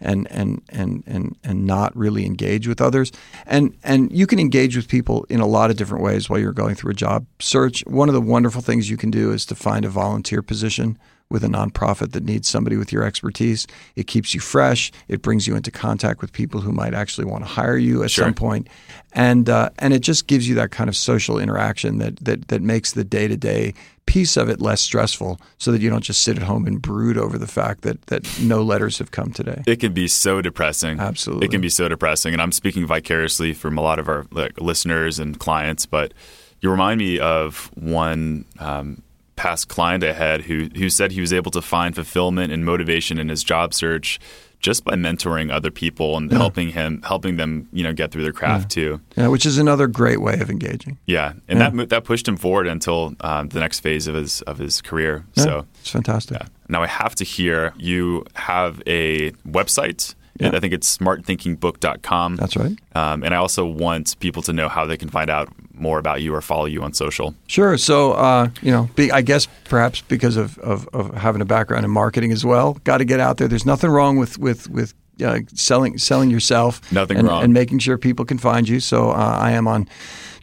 and 0.00 0.30
and 0.30 0.62
and 0.68 1.04
and 1.06 1.36
and 1.44 1.64
not 1.64 1.96
really 1.96 2.26
engage 2.26 2.66
with 2.66 2.80
others. 2.80 3.12
And 3.46 3.76
and 3.84 4.10
you 4.12 4.26
can 4.26 4.38
engage 4.38 4.76
with 4.76 4.88
people 4.88 5.24
in 5.28 5.40
a 5.40 5.46
lot 5.46 5.70
of 5.70 5.76
different 5.76 6.02
ways 6.02 6.28
while 6.28 6.40
you're 6.40 6.52
going 6.52 6.74
through 6.74 6.90
a 6.90 6.94
job 6.94 7.26
search. 7.38 7.82
One 7.86 8.08
of 8.08 8.14
the 8.14 8.20
wonderful 8.20 8.62
things 8.62 8.90
you 8.90 8.96
can 8.96 9.10
do 9.10 9.32
is 9.32 9.46
to 9.46 9.54
find 9.54 9.84
a 9.84 9.88
volunteer 9.88 10.42
position 10.42 10.98
with 11.30 11.42
a 11.42 11.48
nonprofit 11.48 12.12
that 12.12 12.22
needs 12.22 12.48
somebody 12.48 12.76
with 12.76 12.92
your 12.92 13.02
expertise. 13.02 13.66
It 13.96 14.06
keeps 14.06 14.34
you 14.34 14.40
fresh. 14.40 14.92
It 15.08 15.22
brings 15.22 15.46
you 15.46 15.56
into 15.56 15.70
contact 15.70 16.20
with 16.20 16.32
people 16.32 16.60
who 16.60 16.70
might 16.72 16.94
actually 16.94 17.24
want 17.24 17.44
to 17.44 17.48
hire 17.48 17.76
you 17.76 18.02
at 18.02 18.10
sure. 18.10 18.26
some 18.26 18.34
point, 18.34 18.68
and 19.12 19.48
uh, 19.48 19.70
and 19.78 19.92
it 19.92 20.00
just 20.00 20.26
gives 20.26 20.48
you 20.48 20.54
that 20.56 20.70
kind 20.70 20.88
of 20.88 20.96
social 20.96 21.38
interaction 21.38 21.98
that 21.98 22.16
that 22.24 22.48
that 22.48 22.62
makes 22.62 22.92
the 22.92 23.04
day 23.04 23.26
to 23.26 23.36
day 23.36 23.74
piece 24.06 24.36
of 24.36 24.50
it 24.50 24.60
less 24.60 24.82
stressful, 24.82 25.40
so 25.58 25.72
that 25.72 25.80
you 25.80 25.88
don't 25.88 26.04
just 26.04 26.22
sit 26.22 26.36
at 26.36 26.42
home 26.42 26.66
and 26.66 26.82
brood 26.82 27.16
over 27.16 27.38
the 27.38 27.46
fact 27.46 27.82
that 27.82 28.00
that 28.06 28.22
no 28.40 28.62
letters 28.62 28.98
have 28.98 29.10
come 29.10 29.32
today. 29.32 29.62
It 29.66 29.80
can 29.80 29.92
be 29.92 30.08
so 30.08 30.42
depressing. 30.42 31.00
Absolutely, 31.00 31.46
it 31.46 31.50
can 31.50 31.60
be 31.60 31.70
so 31.70 31.88
depressing, 31.88 32.32
and 32.32 32.42
I'm 32.42 32.52
speaking 32.52 32.86
vicariously 32.86 33.54
from 33.54 33.78
a 33.78 33.82
lot 33.82 33.98
of 33.98 34.08
our 34.08 34.26
like, 34.30 34.60
listeners 34.60 35.18
and 35.18 35.38
clients, 35.38 35.86
but. 35.86 36.12
You 36.60 36.70
remind 36.70 36.98
me 36.98 37.18
of 37.18 37.70
one 37.74 38.46
um, 38.58 39.02
past 39.36 39.68
client 39.68 40.04
I 40.04 40.12
had 40.12 40.42
who 40.42 40.68
who 40.76 40.88
said 40.88 41.12
he 41.12 41.20
was 41.20 41.32
able 41.32 41.50
to 41.52 41.62
find 41.62 41.94
fulfillment 41.94 42.52
and 42.52 42.64
motivation 42.64 43.18
in 43.18 43.28
his 43.28 43.42
job 43.42 43.74
search 43.74 44.20
just 44.60 44.82
by 44.82 44.94
mentoring 44.94 45.52
other 45.52 45.70
people 45.70 46.16
and 46.16 46.32
yeah. 46.32 46.38
helping 46.38 46.70
him 46.70 47.02
helping 47.02 47.36
them 47.36 47.68
you 47.72 47.82
know 47.82 47.92
get 47.92 48.10
through 48.10 48.22
their 48.22 48.32
craft 48.32 48.76
yeah. 48.76 48.82
too. 48.82 49.00
Yeah, 49.16 49.28
which 49.28 49.44
is 49.44 49.58
another 49.58 49.86
great 49.86 50.22
way 50.22 50.40
of 50.40 50.50
engaging. 50.50 50.98
Yeah, 51.04 51.34
and 51.48 51.58
yeah. 51.58 51.70
that 51.70 51.88
that 51.90 52.04
pushed 52.04 52.26
him 52.26 52.36
forward 52.36 52.66
until 52.66 53.14
um, 53.20 53.48
the 53.48 53.60
next 53.60 53.80
phase 53.80 54.06
of 54.06 54.14
his 54.14 54.40
of 54.42 54.58
his 54.58 54.80
career. 54.80 55.26
so 55.34 55.66
it's 55.80 55.90
fantastic. 55.90 56.42
Now 56.68 56.82
I 56.82 56.86
have 56.86 57.14
to 57.16 57.24
hear 57.24 57.74
you 57.76 58.24
have 58.34 58.82
a 58.86 59.32
website 59.46 60.14
yeah. 60.38 60.50
I 60.52 60.60
think 60.60 60.72
it's 60.72 60.96
smartthinkingbook.com. 60.96 62.36
That's 62.36 62.56
right. 62.56 62.76
Um, 62.94 63.22
and 63.22 63.34
I 63.34 63.36
also 63.36 63.64
want 63.64 64.18
people 64.18 64.42
to 64.42 64.52
know 64.52 64.68
how 64.68 64.84
they 64.84 64.96
can 64.96 65.08
find 65.08 65.30
out 65.30 65.48
more 65.72 65.98
about 65.98 66.22
you 66.22 66.34
or 66.34 66.40
follow 66.40 66.66
you 66.66 66.82
on 66.82 66.92
social. 66.92 67.34
Sure. 67.46 67.76
So, 67.78 68.12
uh, 68.12 68.48
you 68.62 68.70
know, 68.70 68.88
be, 68.96 69.10
I 69.10 69.22
guess 69.22 69.46
perhaps 69.64 70.00
because 70.02 70.36
of, 70.36 70.58
of, 70.58 70.88
of, 70.92 71.14
having 71.14 71.40
a 71.40 71.44
background 71.44 71.84
in 71.84 71.90
marketing 71.90 72.32
as 72.32 72.44
well, 72.44 72.74
got 72.84 72.98
to 72.98 73.04
get 73.04 73.20
out 73.20 73.36
there. 73.36 73.48
There's 73.48 73.66
nothing 73.66 73.90
wrong 73.90 74.16
with, 74.16 74.38
with, 74.38 74.68
with 74.68 74.94
uh, 75.22 75.40
selling 75.54 75.98
selling 75.98 76.30
yourself. 76.30 76.80
Nothing 76.92 77.18
and, 77.18 77.28
wrong. 77.28 77.44
And 77.44 77.52
making 77.52 77.78
sure 77.78 77.98
people 77.98 78.24
can 78.24 78.38
find 78.38 78.68
you. 78.68 78.80
So 78.80 79.10
uh, 79.10 79.38
I 79.40 79.52
am 79.52 79.68
on 79.68 79.88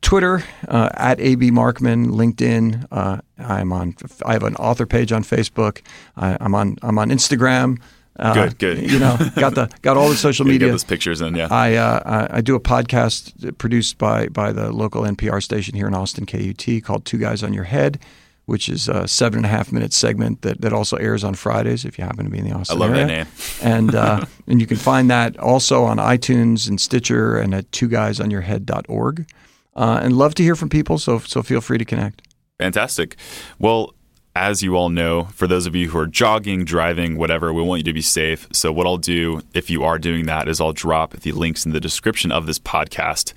Twitter 0.01 0.43
uh, 0.67 0.89
at 0.93 1.19
AB 1.19 1.51
Markman, 1.51 2.07
LinkedIn. 2.07 2.87
Uh, 2.91 3.19
I'm 3.37 3.73
on. 3.73 3.95
I 4.25 4.33
have 4.33 4.43
an 4.43 4.55
author 4.55 4.85
page 4.85 5.11
on 5.11 5.23
Facebook. 5.23 5.81
I, 6.15 6.37
I'm 6.39 6.55
on. 6.55 6.77
I'm 6.81 6.97
on 6.97 7.09
Instagram. 7.09 7.79
Uh, 8.17 8.33
good, 8.33 8.59
good. 8.59 8.91
you 8.91 8.99
know, 8.99 9.17
got 9.35 9.55
the 9.55 9.69
got 9.81 9.97
all 9.97 10.09
the 10.09 10.15
social 10.27 10.45
media. 10.45 10.67
Get 10.67 10.71
those 10.71 10.83
pictures 10.83 11.21
in, 11.21 11.35
yeah. 11.35 11.47
I, 11.49 11.75
uh, 11.75 12.27
I, 12.31 12.37
I 12.37 12.41
do 12.41 12.55
a 12.55 12.59
podcast 12.59 13.57
produced 13.57 13.97
by 13.97 14.27
by 14.27 14.51
the 14.51 14.71
local 14.71 15.03
NPR 15.03 15.41
station 15.41 15.75
here 15.75 15.87
in 15.87 15.93
Austin, 15.95 16.25
KUT, 16.25 16.83
called 16.83 17.05
Two 17.05 17.17
Guys 17.17 17.41
on 17.41 17.53
Your 17.53 17.63
Head, 17.63 17.99
which 18.45 18.67
is 18.67 18.89
a 18.89 19.07
seven 19.07 19.37
and 19.37 19.45
a 19.45 19.49
half 19.49 19.71
minute 19.71 19.93
segment 19.93 20.41
that, 20.41 20.61
that 20.61 20.73
also 20.73 20.97
airs 20.97 21.23
on 21.23 21.35
Fridays 21.35 21.85
if 21.85 21.97
you 21.97 22.03
happen 22.03 22.25
to 22.25 22.31
be 22.31 22.39
in 22.39 22.45
the 22.49 22.53
Austin 22.53 22.77
I 22.77 22.79
love 22.79 22.91
area. 22.91 23.07
that 23.07 23.07
name. 23.07 23.27
and 23.61 23.95
uh, 23.95 24.25
and 24.47 24.59
you 24.59 24.67
can 24.67 24.77
find 24.77 25.09
that 25.09 25.37
also 25.37 25.83
on 25.85 25.97
iTunes 25.97 26.67
and 26.67 26.81
Stitcher 26.81 27.37
and 27.37 27.55
at 27.55 27.71
two 27.71 27.87
guys 27.87 28.19
on 28.19 28.29
guysonyourhead.org. 28.29 29.25
Uh, 29.73 30.01
and 30.03 30.17
love 30.17 30.35
to 30.35 30.43
hear 30.43 30.55
from 30.55 30.67
people, 30.67 30.97
so 30.97 31.19
so 31.19 31.41
feel 31.41 31.61
free 31.61 31.77
to 31.77 31.85
connect. 31.85 32.27
Fantastic. 32.59 33.15
Well, 33.57 33.95
as 34.35 34.63
you 34.63 34.75
all 34.75 34.89
know, 34.89 35.25
for 35.33 35.47
those 35.47 35.65
of 35.65 35.75
you 35.75 35.89
who 35.89 35.97
are 35.99 36.07
jogging, 36.07 36.63
driving, 36.63 37.17
whatever, 37.17 37.51
we 37.53 37.61
want 37.61 37.79
you 37.79 37.83
to 37.85 37.93
be 37.93 38.01
safe. 38.01 38.47
So, 38.51 38.71
what 38.71 38.87
I'll 38.87 38.97
do 38.97 39.41
if 39.53 39.69
you 39.69 39.83
are 39.83 39.99
doing 39.99 40.25
that 40.25 40.47
is 40.47 40.61
I'll 40.61 40.73
drop 40.73 41.11
the 41.11 41.31
links 41.31 41.65
in 41.65 41.73
the 41.73 41.79
description 41.79 42.31
of 42.31 42.45
this 42.45 42.59
podcast, 42.59 43.33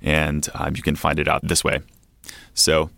and 0.00 0.48
um, 0.54 0.74
you 0.76 0.82
can 0.82 0.96
find 0.96 1.18
it 1.18 1.28
out 1.28 1.46
this 1.46 1.62
way. 1.62 1.80
So, 2.54 2.90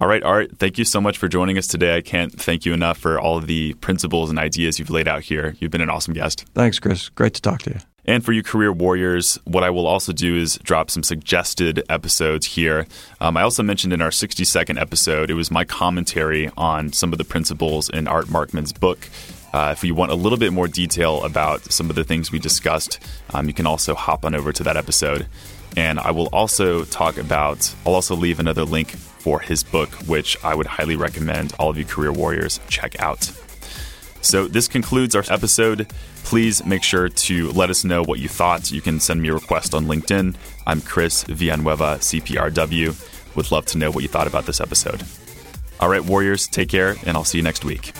all 0.00 0.08
right, 0.08 0.22
Art, 0.22 0.58
thank 0.58 0.78
you 0.78 0.84
so 0.84 1.00
much 1.00 1.18
for 1.18 1.28
joining 1.28 1.58
us 1.58 1.66
today. 1.66 1.96
I 1.96 2.00
can't 2.00 2.32
thank 2.32 2.66
you 2.66 2.72
enough 2.72 2.98
for 2.98 3.18
all 3.18 3.38
of 3.38 3.46
the 3.46 3.74
principles 3.74 4.30
and 4.30 4.38
ideas 4.38 4.78
you've 4.78 4.90
laid 4.90 5.08
out 5.08 5.22
here. 5.22 5.54
You've 5.58 5.70
been 5.70 5.80
an 5.80 5.90
awesome 5.90 6.14
guest. 6.14 6.44
Thanks, 6.54 6.78
Chris. 6.78 7.08
Great 7.10 7.34
to 7.34 7.42
talk 7.42 7.62
to 7.62 7.70
you. 7.70 7.80
And 8.06 8.24
for 8.24 8.32
you 8.32 8.42
career 8.42 8.72
warriors, 8.72 9.38
what 9.44 9.64
I 9.64 9.70
will 9.70 9.86
also 9.86 10.12
do 10.12 10.36
is 10.36 10.58
drop 10.58 10.90
some 10.90 11.02
suggested 11.02 11.82
episodes 11.88 12.46
here. 12.46 12.86
Um, 13.20 13.36
I 13.36 13.42
also 13.42 13.62
mentioned 13.62 13.92
in 13.92 14.00
our 14.00 14.12
60 14.12 14.44
second 14.44 14.78
episode, 14.78 15.28
it 15.28 15.34
was 15.34 15.50
my 15.50 15.64
commentary 15.64 16.50
on 16.56 16.92
some 16.92 17.12
of 17.12 17.18
the 17.18 17.24
principles 17.24 17.88
in 17.88 18.06
Art 18.06 18.26
Markman's 18.26 18.72
book. 18.72 19.08
Uh, 19.52 19.70
if 19.72 19.82
you 19.82 19.94
want 19.94 20.12
a 20.12 20.14
little 20.14 20.38
bit 20.38 20.52
more 20.52 20.68
detail 20.68 21.24
about 21.24 21.62
some 21.72 21.90
of 21.90 21.96
the 21.96 22.04
things 22.04 22.30
we 22.30 22.38
discussed, 22.38 23.00
um, 23.34 23.48
you 23.48 23.54
can 23.54 23.66
also 23.66 23.94
hop 23.94 24.24
on 24.24 24.34
over 24.34 24.52
to 24.52 24.62
that 24.62 24.76
episode. 24.76 25.26
And 25.76 25.98
I 25.98 26.12
will 26.12 26.28
also 26.32 26.84
talk 26.84 27.18
about, 27.18 27.74
I'll 27.84 27.94
also 27.94 28.14
leave 28.14 28.38
another 28.38 28.64
link 28.64 28.90
for 28.90 29.40
his 29.40 29.64
book, 29.64 29.90
which 30.06 30.36
I 30.44 30.54
would 30.54 30.66
highly 30.66 30.94
recommend 30.94 31.54
all 31.58 31.70
of 31.70 31.76
you 31.76 31.84
career 31.84 32.12
warriors 32.12 32.60
check 32.68 33.00
out. 33.00 33.32
So, 34.22 34.48
this 34.48 34.68
concludes 34.68 35.14
our 35.14 35.24
episode. 35.28 35.88
Please 36.24 36.64
make 36.66 36.82
sure 36.82 37.08
to 37.08 37.52
let 37.52 37.70
us 37.70 37.84
know 37.84 38.02
what 38.02 38.18
you 38.18 38.28
thought. 38.28 38.72
You 38.72 38.80
can 38.80 38.98
send 38.98 39.22
me 39.22 39.28
a 39.28 39.34
request 39.34 39.74
on 39.74 39.86
LinkedIn. 39.86 40.34
I'm 40.66 40.80
Chris 40.80 41.22
Villanueva, 41.24 41.98
CPRW. 42.00 43.36
Would 43.36 43.52
love 43.52 43.66
to 43.66 43.78
know 43.78 43.90
what 43.90 44.02
you 44.02 44.08
thought 44.08 44.26
about 44.26 44.46
this 44.46 44.60
episode. 44.60 45.02
All 45.78 45.88
right, 45.88 46.04
Warriors, 46.04 46.48
take 46.48 46.70
care, 46.70 46.96
and 47.06 47.16
I'll 47.16 47.24
see 47.24 47.38
you 47.38 47.44
next 47.44 47.64
week. 47.64 47.92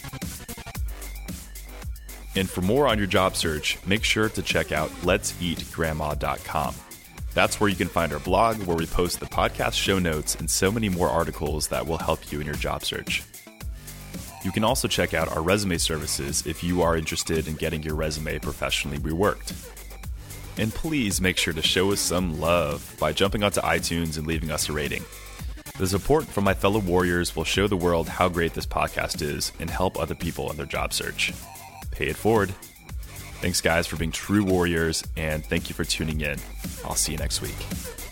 And 2.35 2.48
for 2.48 2.61
more 2.61 2.87
on 2.87 2.98
your 2.98 3.07
job 3.07 3.37
search, 3.37 3.79
make 3.87 4.05
sure 4.05 4.29
to 4.29 4.42
check 4.42 4.72
out 4.72 4.90
let'seatgrandma.com. 5.02 6.74
That's 7.35 7.61
where 7.61 7.68
you 7.68 7.76
can 7.76 7.88
find 7.88 8.12
our 8.12 8.18
blog, 8.18 8.62
where 8.62 8.76
we 8.76 8.87
post 8.87 9.20
the 9.20 9.26
podcast 9.26 9.74
show 9.74 9.98
notes 9.98 10.35
and 10.37 10.50
so 10.50 10.72
many 10.72 10.88
more 10.88 11.09
articles 11.09 11.68
that 11.68 11.87
will 11.87 11.98
help 11.98 12.33
you 12.33 12.40
in 12.40 12.46
your 12.46 12.55
job 12.55 12.85
search. 12.85 13.22
You 14.46 14.52
can 14.52 14.62
also 14.62 14.87
check 14.87 15.12
out 15.12 15.26
our 15.35 15.42
resume 15.42 15.76
services 15.76 16.46
if 16.46 16.62
you 16.62 16.80
are 16.80 16.96
interested 16.96 17.48
in 17.48 17.56
getting 17.56 17.82
your 17.82 17.96
resume 17.96 18.38
professionally 18.38 18.98
reworked. 18.98 19.52
And 20.56 20.72
please 20.72 21.20
make 21.20 21.37
sure 21.37 21.52
to 21.52 21.62
show 21.62 21.90
us 21.90 21.98
some 21.98 22.40
love 22.40 22.94
by 23.00 23.12
jumping 23.12 23.42
onto 23.42 23.61
iTunes 23.62 24.18
and 24.18 24.24
leaving 24.24 24.52
us 24.52 24.68
a 24.68 24.72
rating. 24.72 25.02
The 25.78 25.88
support 25.88 26.26
from 26.26 26.44
my 26.44 26.54
fellow 26.54 26.78
warriors 26.78 27.35
will 27.35 27.42
show 27.42 27.66
the 27.66 27.76
world 27.76 28.09
how 28.09 28.28
great 28.28 28.54
this 28.54 28.66
podcast 28.66 29.20
is 29.20 29.50
and 29.59 29.68
help 29.68 29.98
other 29.98 30.14
people 30.14 30.48
in 30.52 30.56
their 30.56 30.64
job 30.64 30.92
search. 30.92 31.32
Pay 31.90 32.06
it 32.06 32.16
forward. 32.16 32.50
Thanks, 33.40 33.61
guys, 33.61 33.88
for 33.88 33.96
being 33.96 34.12
true 34.12 34.44
warriors, 34.44 35.02
and 35.16 35.44
thank 35.44 35.68
you 35.68 35.74
for 35.74 35.85
tuning 35.85 36.20
in. 36.20 36.38
I'll 36.85 36.94
see 36.94 37.11
you 37.11 37.18
next 37.18 37.42
week. 37.42 38.06